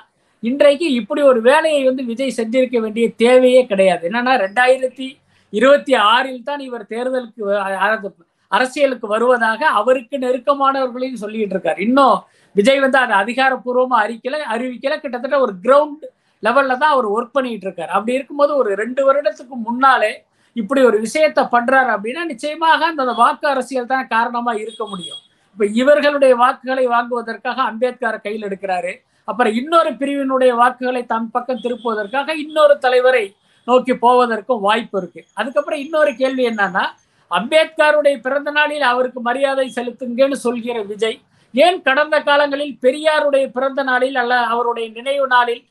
இன்றைக்கு 0.44 0.88
இப்படி 1.00 1.22
ஒரு 1.32 1.39
வேலையை 1.50 1.82
வந்து 1.89 2.03
விஜய் 2.12 2.38
செஞ்சிருக்க 2.39 2.79
வேண்டிய 2.86 3.05
தேவையே 3.24 3.62
கிடையாது. 3.72 4.03
என்னன்னா 4.10 4.34
ரெண்டாயிரத்தி 4.46 5.08
இருபத்தி 5.53 5.94
ஆறில் 6.13 6.48
தான் 6.50 6.62
இவர் 6.67 6.84
தேர்தலுக்கு 6.94 8.24
அரசியலுக்கு 8.51 9.08
வருவதாக 9.13 9.62
அவருக்கு 9.79 10.15
நெருக்கமானவர்களையும் 10.24 11.22
சொல்லிட்டு 11.24 11.55
இருக்காரு. 11.55 11.79
இன்னும் 11.88 12.17
விஜய் 12.55 12.84
வந்து 12.84 13.00
அதை 13.03 13.15
அதிகாரப்பூர்வமா 13.24 13.98
அறிக்கல 14.05 14.38
அறிவிக்கல. 14.55 14.96
கிட்டத்தட்ட 15.03 15.38
ஒரு 15.46 15.53
கிரவுண்ட் 15.65 16.05
லெவல்ல 16.44 16.77
தான் 16.82 16.94
அவர் 16.96 17.08
ஒர்க் 17.15 17.36
பண்ணிட்டு 17.38 17.67
இருக்காரு. 17.67 17.91
அப்படி 17.98 18.17
இருக்கும்போது 18.17 18.53
ஒரு 18.62 18.72
ரெண்டு 18.82 19.01
வருடத்துக்கு 19.08 19.55
முன்னாலே 19.67 20.12
இப்படி 20.55 20.82
ஒரு 20.89 20.98
விஷயத்த 21.05 21.41
பண்றாரு 21.55 21.89
அப்படின்னா 21.96 22.24
நிச்சயமாக 22.32 22.82
அந்த 22.91 23.15
வாக்கு 23.22 23.48
அரசியல் 23.53 23.94
தான் 23.94 24.12
காரணமா 24.15 24.51
இருக்க 24.63 24.84
முடியும். 24.91 25.22
இப்ப 25.55 25.65
இவர்களுடைய 25.81 26.33
வாக்குகளை 26.35 26.85
வாங்குவதற்காக 26.93 27.59
அம்பேத்கரை 27.71 28.17
கையில் 28.21 28.45
எடுக்கிறாரு. 28.47 28.91
அப்புறம் 29.27 29.53
இன்னொரு 29.59 29.91
பிரிவினுடைய 30.00 30.51
வாக்குகளை 30.62 31.01
தன் 31.12 31.29
பக்கம் 31.35 31.62
திருப்புவதற்காக 31.63 32.33
இன்னொரு 32.41 32.74
தலைவரை 32.77 33.24
நோக்கி 33.67 33.93
போவதற்கும் 33.93 34.59
வாய்ப்பு 34.65 34.97
இருக்கு. 35.01 35.21
அதுக்கப்புறம் 35.33 35.81
இன்னொரு 35.85 36.12
கேள்வி 36.15 36.43
என்னன்னா 36.47 36.83
அம்பேத்கருடைய 37.31 38.15
பிறந்த 38.25 38.50
நாளில் 38.51 38.85
அவருக்கு 38.89 39.21
மரியாதை 39.21 39.67
செலுத்துங்கன்னு 39.77 40.39
சொல்கிற 40.45 40.81
விஜய் 40.91 41.17
ஏன் 41.53 41.79
கடந்த 41.81 42.15
காலங்களில் 42.21 42.75
பெரியாருடைய 42.81 43.45
பிறந்த 43.55 43.83
நாளில் 43.83 44.19
அல்ல 44.24 44.35
அவருடைய 44.53 44.88
நினைவு 44.97 45.27
நாளில் 45.27 45.63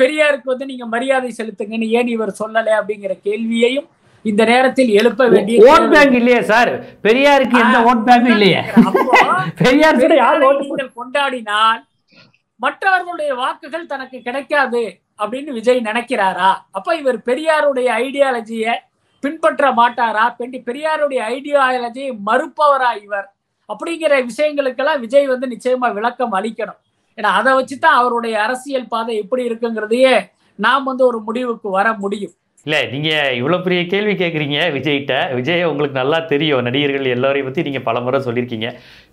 பெரியாருக்கு 0.00 0.48
வந்து 0.52 0.66
நீங்க 0.66 0.86
மரியாதை 0.86 1.30
செலுத்துங்கன்னு 1.38 1.88
ஏன் 1.98 2.10
இவர் 2.16 2.38
சொல்லலை 2.42 2.72
அப்படிங்கிற 2.80 3.14
கேள்வியையும் 3.22 3.88
இந்த 4.30 4.42
நேரத்தில் 4.50 4.90
எழுப்ப 5.00 5.22
வேண்டிய 5.32 5.56
ஓட். 5.72 5.88
பேங்க் 5.92 6.16
இல்லையே 6.20 6.40
சார். 6.50 6.70
பெரியாருக்கு 7.06 7.56
எந்த 7.64 7.78
ஓட் 7.90 8.06
பேங்கும் 8.08 8.34
இல்லையே. 8.36 8.60
பெரியார் 9.62 10.00
நீங்கள் 10.00 10.90
கொண்டாடினால் 11.00 11.80
மற்றவர்களுடைய 12.60 13.30
வாக்குகள் 13.40 13.90
தனக்கு 13.92 14.18
கிடைக்காது 14.26 14.82
அப்படின்னு 15.22 15.50
விஜய் 15.58 15.86
நினைக்கிறாரா? 15.88 16.50
அப்ப 16.70 16.96
இவர் 17.02 17.18
பெரியாருடைய 17.28 17.88
ஐடியாலஜியை 18.04 18.74
பின்பற்ற 19.22 19.70
மாட்டாரா? 19.80 20.24
பெண்டி 20.38 20.58
பெரியாருடைய 20.66 21.20
ஐடியாலஜியை 21.34 22.10
மறுப்பவரா 22.28 22.90
இவர்? 23.02 23.28
அப்படிங்கிற 23.68 24.14
விஷயங்களுக்கெல்லாம் 24.30 25.02
விஜய் 25.04 25.30
வந்து 25.32 25.46
நிச்சயமா 25.52 25.88
விளக்கம் 25.98 26.34
அளிக்கணும். 26.38 26.80
ஏன்னா 27.18 27.30
அதை 27.38 27.52
வச்சுதான் 27.58 27.98
அவருடைய 28.00 28.34
அரசியல் 28.46 28.90
பாதை 28.94 29.14
எப்படி 29.22 29.42
இருக்குங்கிறதையே 29.48 30.14
நாம் 30.58 30.84
வந்து 30.84 31.04
ஒரு 31.06 31.18
முடிவுக்கு 31.20 31.68
வர 31.70 31.86
முடியும். 32.02 32.34
இல்லை 32.66 32.78
நீங்கள் 32.92 33.34
இவ்வளோ 33.38 33.56
பெரிய 33.64 33.80
கேள்வி 33.90 34.12
கேட்குறீங்க 34.20 34.60
விஜய்கிட்ட. 34.76 35.16
விஜய் 35.38 35.60
உங்களுக்கு 35.72 35.98
நல்லா 35.98 36.18
தெரியும். 36.30 36.62
நடிகர்கள் 36.66 37.12
எல்லோரையும் 37.16 37.46
பற்றி 37.48 37.62
நீங்கள் 37.66 37.84
பல 37.88 38.00
முறை 38.04 38.18
சொல்லியிருக்கீங்க. 38.24 38.68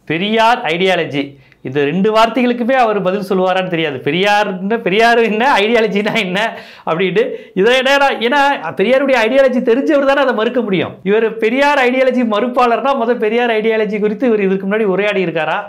பெரியார் 0.09 0.61
ஐடியாலஜி 0.71 1.23
இந்த 1.67 1.79
ரெண்டு 1.89 2.09
வார்த்தைகளுக்குமே 2.15 2.75
அவர் 2.83 2.99
பதில் 3.07 3.27
சொல்லுவாரான்னு 3.27 3.73
தெரியாது. 3.73 3.97
பெரியார்னு 4.07 4.77
பெரியார் 4.87 5.21
என்ன 5.27 5.43
ஐடியாலஜினா 5.65 6.13
என்ன 6.23 6.39
அப்படின்ட்டு 6.87 7.25
இதை 7.59 7.75
என்ன 7.81 8.09
ஏன்னா 8.29 8.41
பெரியாருடைய 8.79 9.19
ஐடியாலஜி 9.27 9.61
தெரிஞ்சவர் 9.69 10.09
தானே 10.11 10.23
அதை 10.25 10.35
மறுக்க 10.41 10.61
முடியும். 10.65 10.95
இவர் 11.11 11.27
பெரியார் 11.45 11.83
ஐடியாலஜி 11.85 12.25
மறுப்பாளர்னா 12.33 12.93
முதல் 13.03 13.21
பெரியார் 13.25 13.55
ஐடியாலஜி 13.59 13.99
குறித்து 14.05 14.27
இவர் 14.31 14.45
இதுக்கு 14.47 14.67
முன்னாடி 14.67 14.89
உரையாடி 14.95 15.23
இருக்காரா 15.27 15.59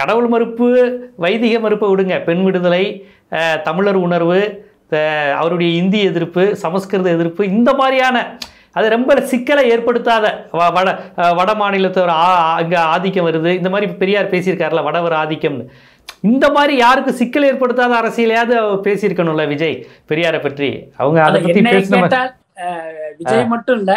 கடவுள் 0.00 0.32
மறுப்பு 0.36 0.70
வைதிக 1.26 1.60
மறுப்பை 1.66 1.90
விடுங்க. 1.92 2.16
பெண் 2.30 2.42
விடுதலை 2.48 2.84
தமிழர் 3.68 4.02
உணர்வு 4.08 4.40
அவருடைய 5.40 5.70
இந்தி 5.80 6.00
எதிர்ப்பு 6.10 6.42
சமஸ்கிருத 6.64 7.10
எதிர்ப்பு 7.16 7.42
இந்த 7.56 7.70
மாதிரியான 7.80 8.16
அது 8.78 8.86
ரொம்ப 8.94 9.12
சிக்கலை 9.30 9.62
ஏற்படுத்தாத 9.74 10.26
வட 10.76 10.88
வட 11.38 11.50
மாநிலத்தவர் 11.60 12.12
அங்கே 12.58 12.78
ஆதிக்கம் 12.94 13.26
வருது. 13.28 13.50
இந்த 13.60 13.70
மாதிரி 13.72 13.86
பெரியார் 14.02 14.32
பேசியிருக்காருல 14.34 14.84
வடவர் 14.88 15.16
ஆதிக்கம்னு. 15.22 15.64
இந்த 16.30 16.46
மாதிரி 16.56 16.74
யாருக்கு 16.84 17.12
சிக்கல் 17.20 17.48
ஏற்படுத்தாத 17.50 17.92
அரசியலையாவது 18.00 18.56
பேசியிருக்கணும்ல 18.86 19.46
விஜய் 19.52 19.76
பெரியாரை 20.10 20.40
பற்றி? 20.46 20.70
அவங்க 21.00 21.18
அதை 21.26 21.38
பற்றி 21.44 21.62
பேசின 21.74 22.08
விஜய் 23.20 23.46
மட்டும் 23.52 23.78
இல்ல 23.80 23.92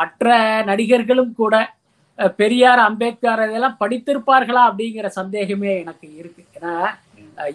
மற்ற 0.00 0.36
நடிகர்களும் 0.70 1.32
கூட 1.40 1.54
பெரியார் 2.40 2.80
அம்பேத்கர் 2.88 3.40
இதெல்லாம் 3.48 3.80
படித்திருப்பார்களா 3.80 4.62
அப்படிங்கிற 4.68 5.06
சந்தேகமே 5.20 5.72
எனக்கு 5.82 6.06
இருக்கு. 6.20 6.42
ஏன்னா 6.56 6.74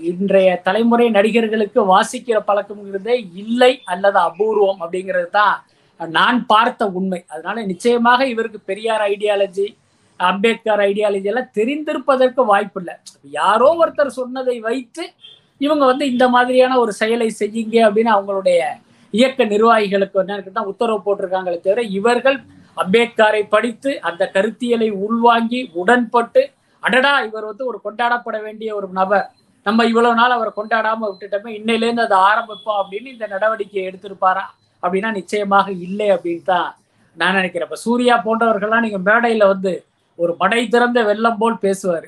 இன்றைய 0.10 0.50
தலைமுறை 0.68 1.06
நடிகர்களுக்கு 1.18 1.80
வாசிக்கிற 1.94 2.38
பழக்கம்ங்கிறதே 2.50 3.16
இல்லை 3.44 3.72
அல்லது 3.94 4.20
அபூர்வம் 4.30 4.82
அப்படிங்கிறது 4.84 5.30
தான் 5.40 5.58
நான் 6.00 6.40
பார்த்த 6.52 6.82
உண்மை. 6.98 7.20
அதனால 7.34 7.64
நிச்சயமாக 7.72 8.28
இவருக்கு 8.34 8.60
பெரியார் 8.72 9.04
ஐடியாலஜி 9.14 9.68
அம்பேத்கர் 10.20 10.82
ஐடியாலஜி 10.90 11.30
எல்லாம் 11.32 11.54
தெரிந்திருப்பதற்கு 11.58 12.42
வாய்ப்பு 12.52 12.80
இல்லை. 12.82 12.96
யாரோ 13.40 13.70
ஒருத்தர் 13.82 14.18
சொன்னதை 14.20 14.56
வைத்து 14.68 15.04
இவங்க 15.62 15.84
வந்து 15.92 16.06
இந்த 16.14 16.26
மாதிரியான 16.36 16.74
ஒரு 16.84 16.92
செயலை 17.02 17.30
செய்யுங்க 17.42 17.78
அப்படின்னு 17.88 18.12
அவங்களுடைய 18.18 18.60
இயக்க 19.14 19.46
நிர்வாகிகளுக்கு 19.54 20.20
என்னன்னு 20.22 20.58
தான் 20.58 20.70
உத்தரவு 20.72 21.00
போட்டிருக்காங்களே 21.06 21.60
தவிர 21.66 21.84
இவர்கள் 22.00 22.38
அம்பேத்கரை 22.78 23.44
படித்து 23.54 23.92
அந்த 24.10 24.24
கருத்தியலை 24.36 24.90
உள்வாங்கி 25.06 25.62
உடன்பட்டு 25.82 26.42
அடடா 26.84 27.14
இவர் 27.28 27.48
வந்து 27.50 27.64
ஒரு 27.70 27.78
கொண்டாடப்பட 27.86 28.38
வேண்டிய 28.44 28.70
ஒரு 28.80 28.88
நபர். 29.00 29.26
நம்ம 29.70 29.86
இவ்வளவு 29.86 30.20
நாள் 30.20 30.36
அவரை 30.38 30.52
கொண்டாடாம 30.56 31.08
விட்டுட்டோமே 31.10 31.50
இன்னையிலேருந்து 31.60 32.06
அதை 32.08 32.18
ஆரம்பிப்போம் 32.30 32.80
அப்படின்னு 32.82 33.12
இந்த 33.16 33.26
நடவடிக்கையை 33.34 33.84
எடுத்திருப்பாரா? 33.90 34.46
அப்படின்னா 34.84 35.10
நிச்சயமாக 35.12 35.68
இல்லை 35.86 36.08
அப்படின்னு 36.12 36.44
தான் 36.52 36.70
நான் 37.18 37.34
நினைக்கிறேன். 37.34 37.68
இப்ப 37.68 37.80
சூர்யா 37.86 38.16
போன்றவர்கள்லாம் 38.26 38.86
நீங்க 38.86 39.00
மேடையில 39.08 39.48
வந்து 39.54 39.74
ஒரு 40.20 40.34
மடை 40.40 40.62
திறந்த 40.68 41.00
வெள்ளம் 41.10 41.38
போல் 41.42 41.64
பேசுவாரு. 41.66 42.08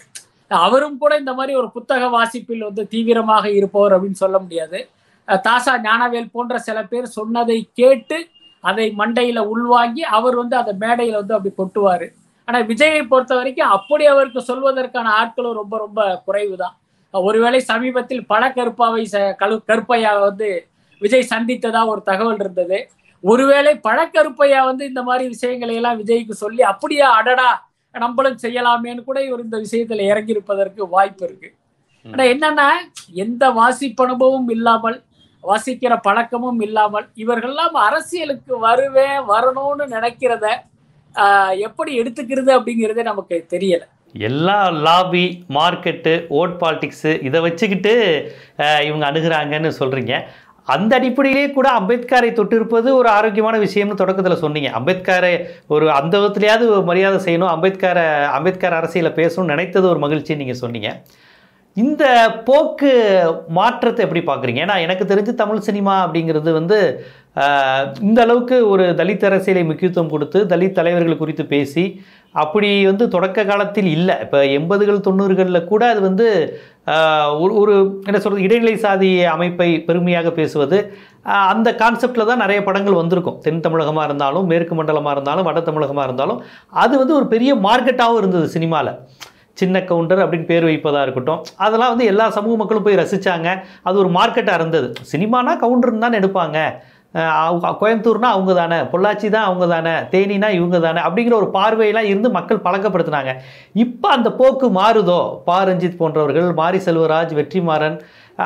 அவரும் 0.52 0.98
கூட 1.02 1.14
இந்த 1.22 1.34
மாதிரி 1.34 1.54
ஒரு 1.60 1.68
புத்தக 1.76 2.08
வாசிப்பில் 2.16 2.64
வந்து 2.68 2.84
தீவிரமாக 2.94 3.46
இருப்பவர் 3.60 3.94
அப்படின்னு 3.96 4.22
சொல்ல 4.24 4.38
முடியாது. 4.40 4.80
தாசா 5.48 5.74
ஞானவேல் 5.88 6.34
போன்ற 6.36 6.56
சில 6.68 6.80
பேர் 6.92 7.16
சொன்னதை 7.18 7.58
கேட்டு 7.80 8.18
அதை 8.64 8.88
மண்டையில 8.98 9.40
உள்வாங்கி 9.54 10.04
அவர் 10.18 10.36
வந்து 10.42 10.56
அதை 10.62 10.74
மேடையில 10.82 11.20
வந்து 11.22 11.38
அப்படி 11.38 11.54
கொட்டுவாரு. 11.58 12.08
ஆனா 12.48 12.60
விஜயை 12.72 13.02
பொறுத்த 13.08 13.34
வரைக்கும் 13.36 13.74
அப்படி 13.78 14.06
அவருக்கு 14.14 14.42
சொல்வதற்கான 14.50 15.10
ஆட்களும் 15.22 15.60
ரொம்ப 15.62 15.76
ரொம்ப 15.86 16.02
குறைவுதான். 16.28 16.76
ஒருவேளை 17.14 17.60
சமீபத்தில் 17.70 18.24
பல 18.26 18.44
கருப்பாவை 18.52 19.04
கருப்பையா 19.70 20.12
வந்து 20.22 20.50
விஜய் 21.02 21.32
சந்தித்ததா 21.32 21.82
ஒரு 21.92 22.02
தகவல் 22.08 22.40
இருந்தது. 22.40 22.78
ஒருவேளை 23.24 23.74
பழக்கருப்பையா 23.84 24.60
வந்து 24.66 24.84
இந்த 24.90 25.02
மாதிரி 25.04 25.26
விஷயங்களை 25.34 25.74
எல்லாம் 25.80 26.00
விஜய்க்கு 26.00 26.36
சொல்லி 26.42 26.62
அப்படியா 26.72 27.08
அடடா 27.18 27.50
நம்மளும் 27.96 28.38
செய்யலாமேன்னு 28.44 29.02
கூட 29.04 29.20
இவர் 29.26 29.46
இந்த 29.46 29.58
விஷயத்துல 29.64 30.06
இறங்கி 30.12 30.34
இருப்பதற்கு 30.36 30.82
வாய்ப்பு 30.94 31.24
இருக்கு. 31.28 31.50
ஆனா 32.06 32.24
என்னன்னா 32.34 32.68
எந்த 33.24 33.44
வாசிப்பனுபவமும் 33.58 34.52
இல்லாமல் 34.52 34.98
வாசிக்கிற 35.44 35.94
பழக்கமும் 36.06 36.62
இல்லாமல் 36.62 37.06
இவர்கள்லாம் 37.18 37.78
அரசியலுக்கு 37.86 38.54
வருவேன் 38.66 39.20
வரணும்னு 39.30 39.86
நினைக்கிறத 39.96 40.46
ஆஹ், 41.16 41.54
எப்படி 41.68 41.92
எடுத்துக்கிறது 42.02 42.52
அப்படிங்கிறதே 42.58 43.04
நமக்கு 43.08 43.36
தெரியல. 43.54 43.84
எல்லா 44.30 44.60
லாபி 44.86 45.26
மார்க்கெட்டு 45.58 46.14
ஓட் 46.40 46.56
பாலிட்டிக்ஸு 46.62 47.12
இதை 47.28 47.42
வச்சுக்கிட்டு 47.48 47.94
இவங்க 48.88 49.04
அணுகிறாங்கன்னு 49.10 49.72
சொல்கிறீங்க 49.82 50.16
அந்த 50.74 50.92
அடிப்படையிலே 50.98 51.46
கூட 51.52 51.68
அம்பேத்கரை 51.80 52.30
தொட்டிருப்பது 52.40 52.90
ஒரு 52.98 53.10
ஆரோக்கியமான 53.18 53.56
விஷயம்னு 53.64 54.00
தொடக்கத்தில் 54.02 54.44
சொன்னீங்க. 54.44 54.70
அம்பேத்கரை 54.80 55.34
ஒரு 55.76 55.86
அந்த 56.00 56.14
விதத்துலையாவது 56.20 56.68
மரியாதை 56.90 57.20
செய்யணும் 57.26 57.54
அம்பேத்கரை 57.54 58.06
அம்பேத்கர் 58.38 58.78
அரசியலை 58.80 59.12
பேசணும்னு 59.20 59.54
நினைத்தது 59.54 59.88
ஒரு 59.94 60.02
மகிழ்ச்சின்னு 60.06 60.42
நீங்கள் 60.44 60.62
சொன்னீங்க. 60.64 60.92
இந்த 61.78 62.04
போக்கு 62.48 62.92
மாற்றத்தை 63.58 64.02
எப்படி 64.06 64.22
பார்க்குறீங்க? 64.30 64.64
ஏன்னா 64.66 64.78
எனக்கு 64.86 65.04
தெரிஞ்சு 65.12 65.34
தமிழ் 65.42 65.68
சினிமா 65.68 65.94
அப்படிங்கிறது 66.06 66.52
வந்து 66.60 66.80
இந்த 68.08 68.20
அளவுக்கு 68.26 68.56
ஒரு 68.70 68.86
தலித் 69.00 69.28
அரசியலை 69.28 69.64
முக்கியத்துவம் 69.70 70.14
கொடுத்து 70.14 70.40
தலித் 70.54 70.78
தலைவர்கள் 70.80 71.22
குறித்து 71.22 71.44
பேசி 71.54 71.84
அப்படி 72.36 72.70
வந்து 72.90 73.06
தொடக்க 73.16 73.40
காலத்தில் 73.50 73.90
இல்லை. 73.96 74.16
இப்போ 74.26 74.40
எண்பதுகள் 74.58 75.06
தொண்ணூறுகளில் 75.08 75.70
கூட 75.72 75.82
அது 75.94 76.02
வந்து 76.08 76.28
ஒரு 77.44 77.54
ஒரு 77.62 77.74
என்ன 78.10 78.20
சொல்கிறது 78.20 78.46
இடைநிலை 78.46 78.76
சாதி 78.86 79.10
அமைப்பை 79.34 79.68
பெருமையாக 79.88 80.30
பேசுவது 80.38 80.78
அந்த 81.54 81.70
கான்செப்டில் 81.82 82.30
தான் 82.30 82.42
நிறைய 82.44 82.60
படங்கள் 82.68 83.00
வந்திருக்கும். 83.02 83.40
தென் 83.46 83.66
தமிழகமாக 83.66 84.08
இருந்தாலும் 84.10 84.48
மேற்கு 84.52 84.76
மண்டலமாக 84.80 85.16
இருந்தாலும் 85.18 85.48
வட 85.50 85.62
தமிழகமாக 85.68 86.08
இருந்தாலும் 86.10 86.40
அது 86.84 86.94
வந்து 87.02 87.18
ஒரு 87.20 87.28
பெரிய 87.34 87.52
மார்க்கெட்டாகவும் 87.68 88.22
இருந்தது 88.22 88.48
சினிமாவில் 88.56 88.94
சின்ன 89.62 89.78
கவுண்டர் 89.90 90.22
அப்படின்னு 90.24 90.50
பேர் 90.52 90.68
வைப்பதாக 90.70 91.06
இருக்கட்டும் 91.06 91.42
அதெல்லாம் 91.66 91.92
வந்து 91.94 92.06
எல்லா 92.12 92.26
சமூக 92.38 92.56
மக்களும் 92.62 92.86
போய் 92.86 93.00
ரசித்தாங்க 93.02 93.50
அது 93.88 93.96
ஒரு 94.04 94.10
மார்க்கெட்டாக 94.18 94.60
இருந்தது. 94.60 94.88
சினிமானா 95.12 95.54
கவுண்டர்னு 95.64 96.04
தான் 96.06 96.18
எடுப்பாங்க. 96.20 96.58
கோயம்புத்தூர்னா 97.82 98.30
அவங்க 98.36 98.52
தானே 98.60 98.78
பொள்ளாச்சி 98.92 99.28
தான் 99.36 99.48
அவங்க 99.50 99.66
தானே 99.74 99.94
தேனினா 100.14 100.50
இவங்க 100.58 100.78
தானே 100.86 101.00
அப்படிங்கிற 101.08 101.36
ஒரு 101.42 101.50
பார்வையெல்லாம் 101.58 102.10
இருந்து 102.12 102.30
மக்கள் 102.38 102.66
பழக்கப்படுத்தினாங்க. 102.66 103.32
இப்போ 103.86 104.08
அந்த 104.18 104.30
போக்கு 104.40 104.68
மாறுதோ? 104.80 105.22
பா 105.48 105.58
ரஞ்சித் 105.70 106.02
போன்றவர்கள் 106.02 106.50
மாரி 106.62 106.82
செல்வராஜ் 106.88 107.34
வெற்றிமாறன் 107.40 107.98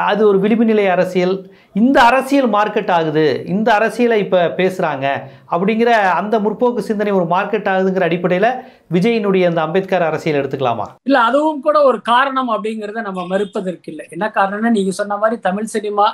அது 0.09 0.21
ஒரு 0.29 0.37
விளிம்பு 0.43 0.65
நிலை 0.69 0.85
அரசியல். 0.93 1.35
இந்த 1.81 1.97
அரசியல் 2.09 2.49
மார்க்கெட் 2.55 2.91
ஆகுது 2.95 3.25
இந்த 3.53 3.67
அரசியலை 3.77 4.17
இப்போ 4.23 4.39
பேசுகிறாங்க 4.59 5.05
அப்படிங்கிற 5.53 5.91
அந்த 6.19 6.35
முற்போக்கு 6.45 6.81
சிந்தனை 6.89 7.11
ஒரு 7.19 7.25
மார்க்கெட் 7.35 7.69
ஆகுதுங்கிற 7.73 8.05
அடிப்படையில் 8.09 8.49
விஜயினுடைய 8.95 9.43
அந்த 9.51 9.61
அம்பேத்கர் 9.65 10.07
அரசியல் 10.09 10.39
எடுத்துக்கலாமா? 10.41 10.85
இல்லை 11.09 11.21
அதுவும் 11.29 11.63
கூட 11.67 11.77
ஒரு 11.89 11.99
காரணம் 12.11 12.51
அப்படிங்கிறத 12.55 13.03
நம்ம 13.09 13.23
மறுப்பதற்கு 13.33 13.91
இல்லை. 13.93 14.05
என்ன 14.17 14.25
காரணம்னா 14.37 14.71
நீங்கள் 14.77 14.99
சொன்ன 15.01 15.17
மாதிரி 15.23 15.39
தமிழ் 15.49 15.73
சினிமா 15.75 16.07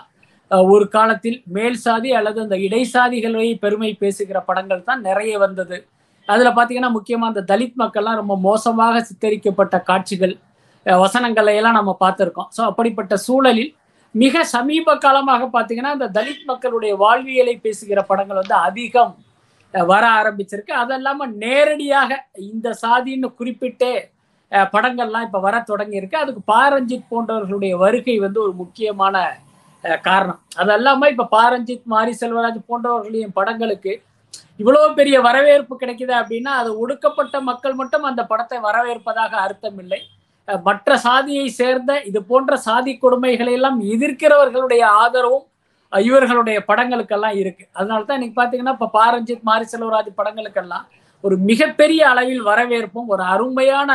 ஒரு 0.74 0.86
காலத்தில் 0.96 1.38
மேல் 1.56 1.78
சாதி 1.86 2.10
அல்லது 2.20 2.40
அந்த 2.46 2.56
இடைசாதிகளை 2.68 3.50
பெருமை 3.64 3.92
பேசுகிற 4.04 4.38
படங்கள் 4.48 4.88
தான் 4.90 5.02
நிறைய 5.08 5.34
வந்தது. 5.44 5.78
அதில் 6.28 6.56
பார்த்தீங்கன்னா 6.56 6.92
முக்கியமாக 6.96 7.32
அந்த 7.32 7.44
தலித் 7.52 7.78
மக்கள்லாம் 7.82 8.20
ரொம்ப 8.22 8.36
மோசமாக 8.48 9.02
சித்தரிக்கப்பட்ட 9.10 9.76
காட்சிகள் 9.90 10.34
வசனங்களை 10.86 11.54
எல்லாம் 11.60 11.78
நம்ம 11.80 11.92
பார்த்துருக்கோம். 12.04 12.50
ஸோ 12.56 12.62
அப்படிப்பட்ட 12.70 13.16
சூழலில் 13.28 13.72
மிக 14.16 14.44
சமீப 14.56 14.96
காலமாக 15.06 15.44
பார்த்தீங்கன்னா 15.56 15.92
அந்த 15.98 16.08
தலித் 16.18 16.48
மக்களுடைய 16.52 16.94
வாழ்வியலை 17.04 17.56
பேசுகிற 17.66 18.00
படங்கள் 18.10 18.42
வந்து 18.42 18.58
அதிகம் 18.68 19.14
வர 19.74 20.04
ஆரம்பிச்சிருக்கு. 20.22 20.74
அது 20.82 20.94
இல்லாமல் 21.00 21.32
நேரடியாக 21.44 22.12
இந்த 22.50 22.70
சாதின்னு 22.84 23.30
குறிப்பிட்டே 23.40 23.94
படங்கள்லாம் 24.74 25.26
இப்போ 25.28 25.40
வர 25.48 25.56
தொடங்கியிருக்கு. 25.70 26.18
அதுக்கு 26.24 26.42
பாரஞ்சித் 26.54 27.10
போன்றவர்களுடைய 27.12 27.74
வருகை 27.84 28.16
வந்து 28.26 28.40
ஒரு 28.46 28.54
முக்கியமான 28.62 29.16
காரணம். 30.08 30.40
அதெல்லாம 30.62 31.08
இப்ப 31.08 31.10
இப்போ 31.12 31.26
பாரஞ்சித் 31.38 31.92
மாரி 31.94 32.14
செல்வராஜ் 32.22 32.60
போன்றவர்களின் 32.70 33.36
படங்களுக்கு 33.38 33.94
இவ்வளவு 34.60 34.88
பெரிய 34.94 35.16
வரவேற்பு 35.22 35.74
கிடைக்குது 35.82 36.14
அப்படின்னா 36.22 36.52
அது 36.62 36.70
ஒடுக்கப்பட்ட 36.84 37.36
மக்கள் 37.50 37.76
மட்டும் 37.76 38.06
அந்த 38.10 38.22
படத்தை 38.32 38.58
வரவேற்பதாக 38.68 39.34
அர்த்தம் 39.46 39.80
இல்லை 39.84 40.02
மற்ற 40.48 40.96
சாதியை 41.08 41.48
சேர்ந்த 41.60 41.92
இது 42.10 42.20
போன்ற 42.24 42.56
சாதி 42.68 42.94
கொடுமைகளை 42.96 43.54
எல்லாம் 43.54 43.78
எதிர்க்கிறவர்களுடைய 43.94 44.84
ஆதரவும் 45.04 45.46
இவர்களுடைய 45.94 46.58
படங்களுக்கெல்லாம் 46.70 47.38
இருக்கு. 47.42 47.64
அதனால 47.74 48.04
தான் 48.04 48.18
இன்னைக்கு 48.20 48.38
பார்த்தீங்கன்னா 48.40 48.76
இப்போ 48.78 48.90
பாரஞ்சித் 48.94 49.48
மாரி 49.50 49.66
செல்வராஜ் 49.74 50.12
படங்களுக்கெல்லாம் 50.20 50.86
ஒரு 51.24 51.36
மிகப்பெரிய 51.50 52.02
அளவில் 52.10 52.42
வரவேற்பும் 52.42 53.08
ஒரு 53.08 53.24
அருமையான 53.24 53.92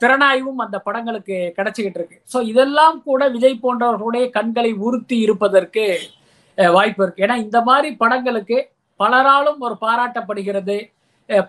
திறனாய்வும் 0.00 0.60
அந்த 0.64 0.76
படங்களுக்கு 0.86 1.36
கிடைச்சிக்கிட்டு 1.56 1.98
இருக்கு. 2.00 2.18
ஸோ 2.32 2.38
இதெல்லாம் 2.50 2.98
கூட 3.08 3.22
விஜய் 3.36 3.62
போன்றவர்களுடைய 3.64 4.24
கண்களை 4.36 4.72
உறுத்தி 4.86 5.16
இருப்பதற்கு 5.26 5.86
வாய்ப்பு 6.76 7.02
இருக்கு. 7.04 7.24
ஏன்னா 7.26 7.38
இந்த 7.46 7.58
மாதிரி 7.70 7.88
படங்களுக்கு 8.02 8.58
பலராலும் 9.00 9.58
ஒரு 9.68 9.74
பாராட்டப்படுகிறது 9.86 10.76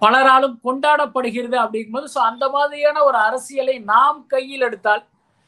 பலராலும் 0.02 0.56
கொண்டாடப்படுகிறது 0.68 1.56
அப்படிங்கும்போது 1.64 2.08
ஸோ 2.16 2.20
அந்த 2.32 2.46
மாதிரியான 2.56 2.98
ஒரு 3.10 3.18
அரசியலை 3.28 3.76
நாம் 3.94 4.20
கையில் 4.34 4.66
எடுத்தால் 4.68 5.04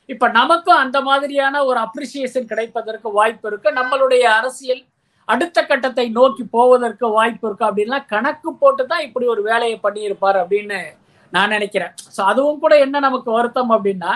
இப்ப 0.09 0.27
நமக்கும் 0.37 0.81
அந்த 0.83 0.97
மாதிரியான 1.07 1.55
ஒரு 1.69 1.79
அப்ரிசியேஷன் 1.87 2.47
கிடைப்பதற்கு 2.51 3.09
வாய்ப்பு 3.17 3.47
இருக்கு. 3.49 3.69
நம்மளுடைய 3.79 4.23
அரசியல் 4.39 4.81
அடுத்த 5.27 5.59
கட்டத்தை 5.71 6.05
நோக்கி 6.19 6.43
போவதற்கு 6.55 7.05
வாய்ப்பு 7.17 7.45
இருக்கு 7.47 7.67
அப்படின்லாம் 7.67 8.07
கணக்கு 8.13 8.49
போட்டு 8.61 8.83
தான் 8.91 9.05
இப்படி 9.07 9.25
ஒரு 9.33 9.41
வேலையை 9.49 9.77
பண்ணியிருப்பார் 9.83 10.39
அப்படின்னு 10.43 10.79
நான் 11.35 11.53
நினைக்கிறேன். 11.55 11.93
ஸோ 12.15 12.21
அதுவும் 12.31 12.61
கூட 12.63 12.73
என்ன 12.85 12.99
நமக்கு 13.07 13.29
வருத்தம் 13.37 13.73
அப்படின்னா 13.75 14.13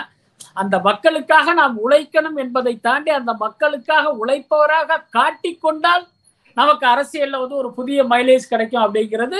அந்த 0.62 0.76
மக்களுக்காக 0.88 1.54
நாம் 1.60 1.76
உழைக்கணும் 1.84 2.38
என்பதை 2.44 2.74
தாண்டி 2.86 3.10
அந்த 3.20 3.32
மக்களுக்காக 3.44 4.12
உழைப்பவராக 4.22 4.98
காட்டிக்கொண்டால் 5.16 6.04
நமக்கு 6.56 6.84
அரசியலில் 6.94 7.40
வந்து 7.42 7.56
ஒரு 7.62 7.70
புதிய 7.78 8.00
மைலேஜ் 8.12 8.50
கிடைக்கும் 8.52 8.84
அப்படிங்கிறது 8.86 9.38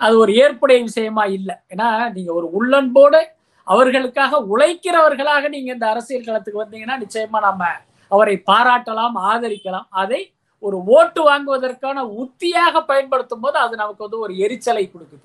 அது 0.00 0.14
ஒரு 0.22 0.32
ஏற்புடைய 0.42 0.78
விஷயமா 0.88 1.24
இல்லை. 1.36 1.54
ஏன்னா 1.72 1.88
நீங்கள் 2.16 2.36
ஒரு 2.38 2.46
உள்ளன்போடு 2.58 3.20
அவர்களுக்காக 3.66 4.40
உழைக்கிறவர்களாக 4.52 5.48
நீங்கள் 5.54 5.74
இந்த 5.76 5.86
அரசியல் 5.94 6.26
களத்துக்கு 6.28 6.62
வந்தீங்கன்னா 6.62 6.98
நிச்சயமாக 7.04 7.44
நம்ம 7.46 7.64
அவரை 8.10 8.36
பாராட்டலாம் 8.50 9.16
ஆதரிக்கலாம். 9.30 9.88
அதை 10.02 10.20
ஒரு 10.66 10.76
ஓட்டு 10.94 11.20
வாங்குவதற்கான 11.28 11.98
உத்தியாக 12.22 12.80
பயன்படுத்தும் 12.90 13.42
போது 13.44 13.56
அது 13.64 13.74
நமக்கு 13.82 14.04
வந்து 14.04 14.18
ஒரு 14.24 14.32
எரிச்சலை 14.44 14.84
கொடுக்குது. 14.86 15.24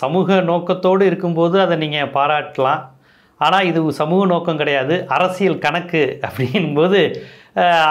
சமூக 0.00 0.38
நோக்கத்தோடு 0.50 1.02
இருக்கும்போது 1.10 1.56
அதை 1.64 1.76
நீங்கள் 1.84 2.12
பாராட்டலாம். 2.16 2.82
ஆனால் 3.40 3.66
இது 3.70 3.80
சமூக 4.02 4.22
நோக்கம் 4.32 4.60
கிடையாது. 4.60 4.94
அரசியல் 5.16 5.62
கணக்கு 5.64 6.02
அப்படிங்கும்போது 6.28 7.00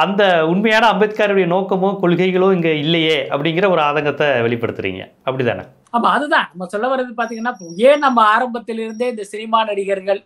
அந்த 0.04 0.24
உண்மையான 0.52 0.86
அம்பேத்கருடைய 0.94 1.48
நோக்கமோ 1.54 1.90
கொள்கைகளோ 2.02 2.48
இங்கே 2.56 2.74
இல்லையே 2.84 3.18
அப்படிங்கிற 3.34 3.66
ஒரு 3.76 3.82
ஆதங்கத்தை 3.88 4.28
வெளிப்படுத்துறீங்க. 4.46 5.04
அப்படிதானே? 5.28 5.64
ஆமா 5.98 6.10
அதுதான். 6.18 6.48
நம்ம 6.52 6.68
சொல்ல 6.74 6.88
வர்றது 6.92 7.14
பாத்தீங்கன்னா 7.20 7.54
இப்போ 7.56 7.68
ஏன் 7.90 8.04
நம்ம 8.06 8.20
ஆரம்பத்திலிருந்தே 8.36 9.08
இந்த 9.14 9.24
சினிமா 9.34 9.62
நடிகர்கள் 9.70 10.22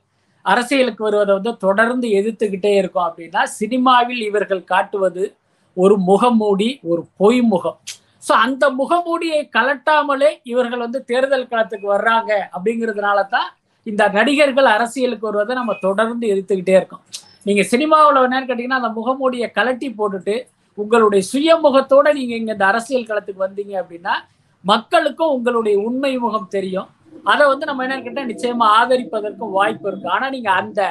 அரசியலுக்கு 0.45 1.03
வருவதை 1.07 1.33
வந்து 1.37 1.53
தொடர்ந்து 1.65 2.07
எதிர்த்துக்கிட்டே 2.19 2.73
இருக்கோம் 2.81 3.07
அப்படின்னா 3.09 3.41
சினிமாவில் 3.59 4.23
இவர்கள் 4.29 4.69
காட்டுவது 4.73 5.23
ஒரு 5.83 5.95
முகமூடி 6.09 6.69
ஒரு 6.91 7.01
பொய் 7.21 7.41
முகம். 7.53 7.77
ஸோ 8.27 8.33
அந்த 8.45 8.65
முகமூடியை 8.79 9.39
கலட்டாமலே 9.55 10.29
இவர்கள் 10.51 10.83
வந்து 10.85 10.99
தேர்தல் 11.11 11.49
களத்துக்கு 11.51 11.87
வர்றாங்க 11.95 12.31
அப்படிங்கிறதுனால 12.55 13.19
தான் 13.35 13.49
இந்த 13.85 14.03
நடிகர்கள் 14.17 14.67
அரசியலுக்கு 14.75 15.27
வருவதை 15.29 15.53
நம்ம 15.59 15.75
தொடர்ந்து 15.85 16.25
எதிர்த்துக்கிட்டே 16.33 16.75
இருக்கோம். 16.79 17.03
நீங்க 17.47 17.63
சினிமாவில் 17.73 18.23
என்னன்னு 18.25 18.49
கேட்டீங்கன்னா 18.49 18.81
அந்த 18.81 18.91
முகமூடியை 18.99 19.47
கலட்டி 19.57 19.89
போட்டுட்டு 19.99 20.35
உங்களுடைய 20.77 21.21
சுயமுகத்தோட 21.31 22.07
நீங்க 22.17 22.33
இங்க 22.39 22.51
இந்த 22.55 22.65
அரசியல் 22.71 23.09
களத்துக்கு 23.09 23.45
வந்தீங்க 23.45 23.73
அப்படின்னா 23.81 24.15
மக்களுக்கும் 24.63 25.33
உங்களுடைய 25.37 25.75
உண்மை 25.87 26.11
முகம் 26.23 26.51
தெரியும். 26.55 26.89
அதை 27.31 27.43
வந்து 27.51 27.67
நம்ம 27.69 27.83
என்னன்னு 27.85 28.05
கேட்டால் 28.07 28.31
நிச்சயமா 28.31 28.65
ஆதரிப்பதற்கும் 28.79 29.55
வாய்ப்பு 29.57 29.87
இருக்கு. 29.89 30.07
ஆனா 30.15 30.25
நீங்க 30.35 30.49
அந்த 30.61 30.81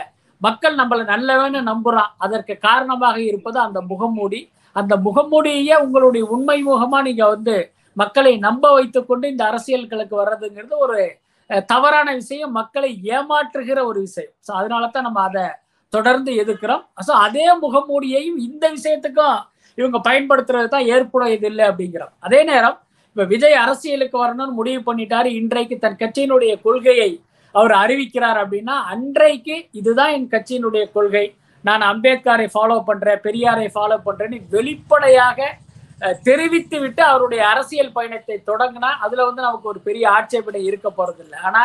மக்கள் 0.46 0.78
நம்மளை 0.80 1.04
நல்லவன்னு 1.12 1.60
நம்புறான். 1.70 2.10
அதற்கு 2.24 2.54
காரணமாக 2.68 3.16
இருப்பது 3.30 3.58
அந்த 3.66 3.78
முகமூடி 3.90 4.40
அந்த 4.76 4.94
முகமூடியே 5.06 5.76
உங்களுடைய 5.84 6.24
உண்மை 6.34 6.58
முகமா 6.70 6.98
நீங்க 7.08 7.24
வந்து 7.34 7.56
மக்களை 7.96 8.32
நம்ப 8.46 8.64
வைத்து 8.76 9.00
கொண்டு 9.04 9.26
இந்த 9.32 9.44
அரசியல்களுக்கு 9.50 10.14
வர்றதுங்கிறது 10.22 10.74
ஒரு 10.86 10.98
தவறான 11.72 12.08
விஷயம். 12.20 12.52
மக்களை 12.58 12.90
ஏமாற்றுகிற 13.16 13.78
ஒரு 13.90 14.00
விஷயம். 14.06 14.34
ஸோ 14.46 14.50
அதனால 14.60 14.90
தான் 14.96 15.06
நம்ம 15.08 15.22
அதை 15.28 15.46
தொடர்ந்து 15.92 16.30
எதிர்க்கிறோம். 16.42 16.82
ஸோ 17.06 17.12
அதே 17.26 17.46
முகமூடியையும் 17.64 18.38
இந்த 18.48 18.64
விஷயத்துக்கும் 18.76 19.38
இவங்க 19.78 19.98
பயன்படுத்துறது 20.08 20.68
தான் 20.74 20.88
ஏற்புடையது 20.94 21.46
இல்லை 21.50 21.64
அப்படிங்கிறோம். 21.70 22.12
அதே 22.26 22.40
நேரம் 22.50 22.76
இப்ப 23.10 23.24
விஜய் 23.32 23.62
அரசியலுக்கு 23.64 24.16
வரணும்னு 24.24 24.58
முடிவு 24.60 24.80
பண்ணிட்டாரு. 24.88 25.28
இன்றைக்கு 25.40 25.76
தன் 25.84 26.00
கட்சியினுடைய 26.02 26.52
கொள்கையை 26.66 27.10
அவர் 27.54 27.74
அறிவிக்கிறார் 27.82 28.38
அப்படின்னா 28.42 28.74
அன்றைக்கு 28.94 29.56
இதுதான் 29.80 30.12
என் 30.16 30.32
கட்சியினுடைய 30.34 30.84
கொள்கை. 30.96 31.26
நான் 31.68 31.82
அம்பேத்கரை 31.90 32.46
ஃபாலோ 32.52 32.76
பண்றேன் 32.88 33.24
பெரியாரை 33.24 33.66
ஃபாலோ 33.74 33.98
பண்றேன்னு 34.06 34.38
வெளிப்படையாக 34.54 35.48
தெரிவித்து 36.26 36.76
விட்டு 36.82 37.02
அவருடைய 37.10 37.40
அரசியல் 37.52 37.96
பயணத்தை 37.96 38.36
தொடங்கினா 38.50 38.90
அதுல 39.04 39.24
வந்து 39.28 39.46
நமக்கு 39.46 39.70
ஒரு 39.72 39.80
பெரிய 39.88 40.04
ஆட்சேபனை 40.16 40.60
இருக்க 40.68 40.88
போகிறது 40.90 41.22
இல்லை 41.24 41.38
ஆனா 41.48 41.62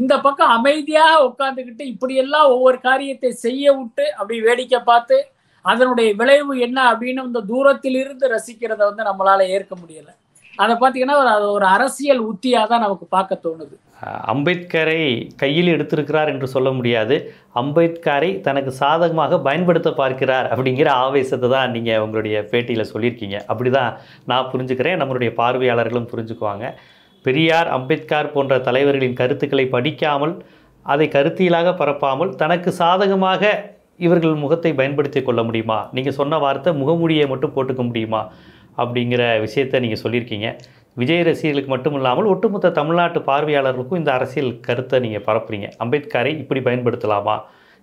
இந்த 0.00 0.14
பக்கம் 0.20 0.54
அமைதியாக 0.56 1.26
உட்காந்துக்கிட்டு 1.26 1.84
இப்படியெல்லாம் 1.92 2.48
ஒவ்வொரு 2.54 2.78
காரியத்தை 2.80 3.30
செய்ய 3.44 3.64
விட்டு 3.78 4.04
அப்படி 4.18 4.38
வேடிக்கை 4.46 4.80
பார்த்து 4.90 5.18
அதனுடைய 5.64 6.08
விளைவு 6.20 6.54
என்ன 6.66 6.78
அப்படின்னு 6.92 7.26
இந்த 7.28 7.40
தூரத்தில் 7.50 7.98
இருந்து 8.00 8.26
ரசிக்கிறத 8.28 8.80
வந்து 8.88 9.02
நம்மளால 9.10 9.46
ஏற்க 9.56 9.72
முடியலை. 9.82 10.12
அதை 10.54 10.74
பார்த்தீங்கன்னா 10.74 11.18
ஒரு 11.20 11.30
அது 11.36 11.46
ஒரு 11.56 11.66
அரசியல் 11.76 12.22
உத்தியாக 12.30 12.66
தான் 12.66 12.84
நமக்கு 12.86 13.06
பார்க்க 13.08 13.44
தோணுது. 13.44 13.76
அம்பேத்கரை 14.32 15.00
கையில் 15.42 15.70
எடுத்திருக்கிறார் 15.74 16.30
என்று 16.32 16.46
சொல்ல 16.54 16.68
முடியாது. 16.78 17.16
அம்பேத்கரை 17.60 18.30
தனக்கு 18.46 18.72
சாதகமாக 18.80 19.38
பயன்படுத்த 19.46 19.90
பார்க்கிறார் 20.00 20.48
அப்படிங்கிற 20.52 20.88
ஆவேசத்தை 21.04 21.48
தான் 21.56 21.72
நீங்கள் 21.76 22.02
உங்களுடைய 22.04 22.36
பேட்டியில் 22.52 22.90
சொல்லியிருக்கீங்க. 22.92 23.38
அப்படி 23.52 23.72
தான் 23.78 23.92
நான் 24.32 24.50
புரிஞ்சுக்கிறேன். 24.52 24.98
நம்மளுடைய 25.02 25.32
பார்வையாளர்களும் 25.40 26.10
புரிஞ்சுக்குவாங்க. 26.12 26.66
பெரியார் 27.24 27.68
அம்பேத்கர் 27.76 28.32
போன்ற 28.34 28.54
தலைவர்களின் 28.68 29.18
கருத்துக்களை 29.20 29.66
படிக்காமல் 29.76 30.34
அதை 30.92 31.06
கருத்தியலாக 31.16 31.74
பரப்பாமல் 31.80 32.34
தனக்கு 32.42 32.70
சாதகமாக 32.82 33.52
இவர்கள் 34.06 34.40
முகத்தை 34.44 34.70
பயன்படுத்தி 34.78 35.20
கொள்ள 35.22 35.40
முடியுமா? 35.48 35.80
நீங்கள் 35.96 36.16
சொன்ன 36.20 36.38
வார்த்தை 36.44 36.70
முகமூடியை 36.80 37.26
மட்டும் 37.32 37.54
போட்டுக்க 37.56 37.82
முடியுமா? 37.88 38.22
அப்படிங்கிற 38.82 39.22
விஷயத்தை 39.44 39.78
நீங்கள் 39.84 40.02
சொல்லியிருக்கீங்க. 40.02 40.48
விஜய் 40.96 41.22
ரசிகர்களுக்கு 41.28 41.70
மட்டும் 41.72 41.94
இல்லாமல் 41.98 42.28
ஒட்டுமொத்த 42.32 42.72
தமிழ்நாட்டு 42.78 43.20
பார்வையாளர்களுக்கும் 43.28 44.00
இந்த 44.00 44.10
அரசியல் 44.18 44.50
கருத்தை 44.66 44.96
நீங்கள் 45.04 45.24
பரப்புறீங்க. 45.28 45.68
அம்பேத்கரை 45.82 46.32
இப்படி 46.42 46.60
பயன்படுத்தலாமா? 46.60 47.36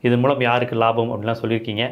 இதன் 0.03 0.21
மூலம் 0.23 0.41
யாருக்கு 0.47 0.75
லாபம் 0.75 1.11
அப்படின்லாம் 1.11 1.41
சொல்லியிருக்கீங்க. 1.43 1.85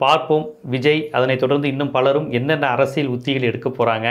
பார்ப்போம். 0.00 0.44
விஜய் 0.74 1.02
அதனைத் 1.16 1.42
தொடர்ந்து 1.44 1.68
இன்னும் 1.68 1.94
பலரும் 1.96 2.28
என்னென்ன 2.38 2.66
அரசியல் 2.76 3.10
உத்திகள் 3.14 3.48
எடுக்க 3.50 3.68
போகிறாங்க 3.70 4.08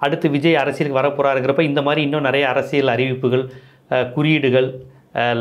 அடுத்து 0.00 0.26
விஜய் 0.36 0.60
அரசியலுக்கு 0.62 1.00
வரப்போகிறாருங்கிறப்ப 1.00 1.62
இந்த 1.70 1.80
மாதிரி 1.86 2.00
இன்னும் 2.06 2.26
நிறைய 2.28 2.44
அரசியல் 2.52 2.92
அறிவிப்புகள் 2.94 3.44
குறியீடுகள் 4.14 4.68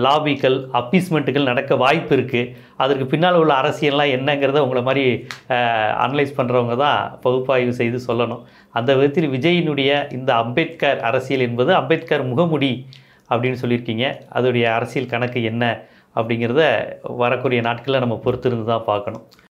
லாபிகள் 0.05 0.57
அப்பீஸ்மெண்ட்டுகள் 0.79 1.49
நடக்க 1.49 1.75
வாய்ப்பு 1.84 2.13
இருக்குது 2.17 2.49
அதற்கு 2.84 3.05
பின்னால் 3.13 3.39
உள்ள 3.41 3.53
அரசியல்லாம் 3.62 4.13
என்னங்கிறத 4.17 4.63
உங்களை 4.65 4.81
மாதிரி 4.88 5.05
அனலைஸ் 6.05 6.38
பண்ணுறவங்க 6.39 6.75
தான் 6.86 6.99
பகுப்பாய்வு 7.25 7.73
செய்து 7.79 7.99
சொல்லணும். 8.07 8.41
அந்த 8.79 8.91
விதத்தில் 8.99 9.31
விஜயினுடைய 9.36 9.91
இந்த 10.17 10.31
அம்பேத்கர் 10.43 11.01
அரசியல் 11.12 11.45
என்பது 11.49 11.73
அம்பேத்கர் 11.81 12.29
முகமுடி 12.31 12.73
அப்படின்னு 13.31 13.62
சொல்லியிருக்கீங்க. 13.63 14.05
அதோடைய 14.38 14.65
அரசியல் 14.77 15.12
கணக்கு 15.13 15.41
என்ன 15.51 15.65
அப்படிங்கிறத 16.19 16.63
வரக்கூடிய 17.23 17.60
நாட்களில் 17.67 18.03
நம்ம 18.03 18.15
பொறுத்திருந்து 18.25 18.65
தான் 18.73 18.88
பார்க்கணும். 18.91 19.25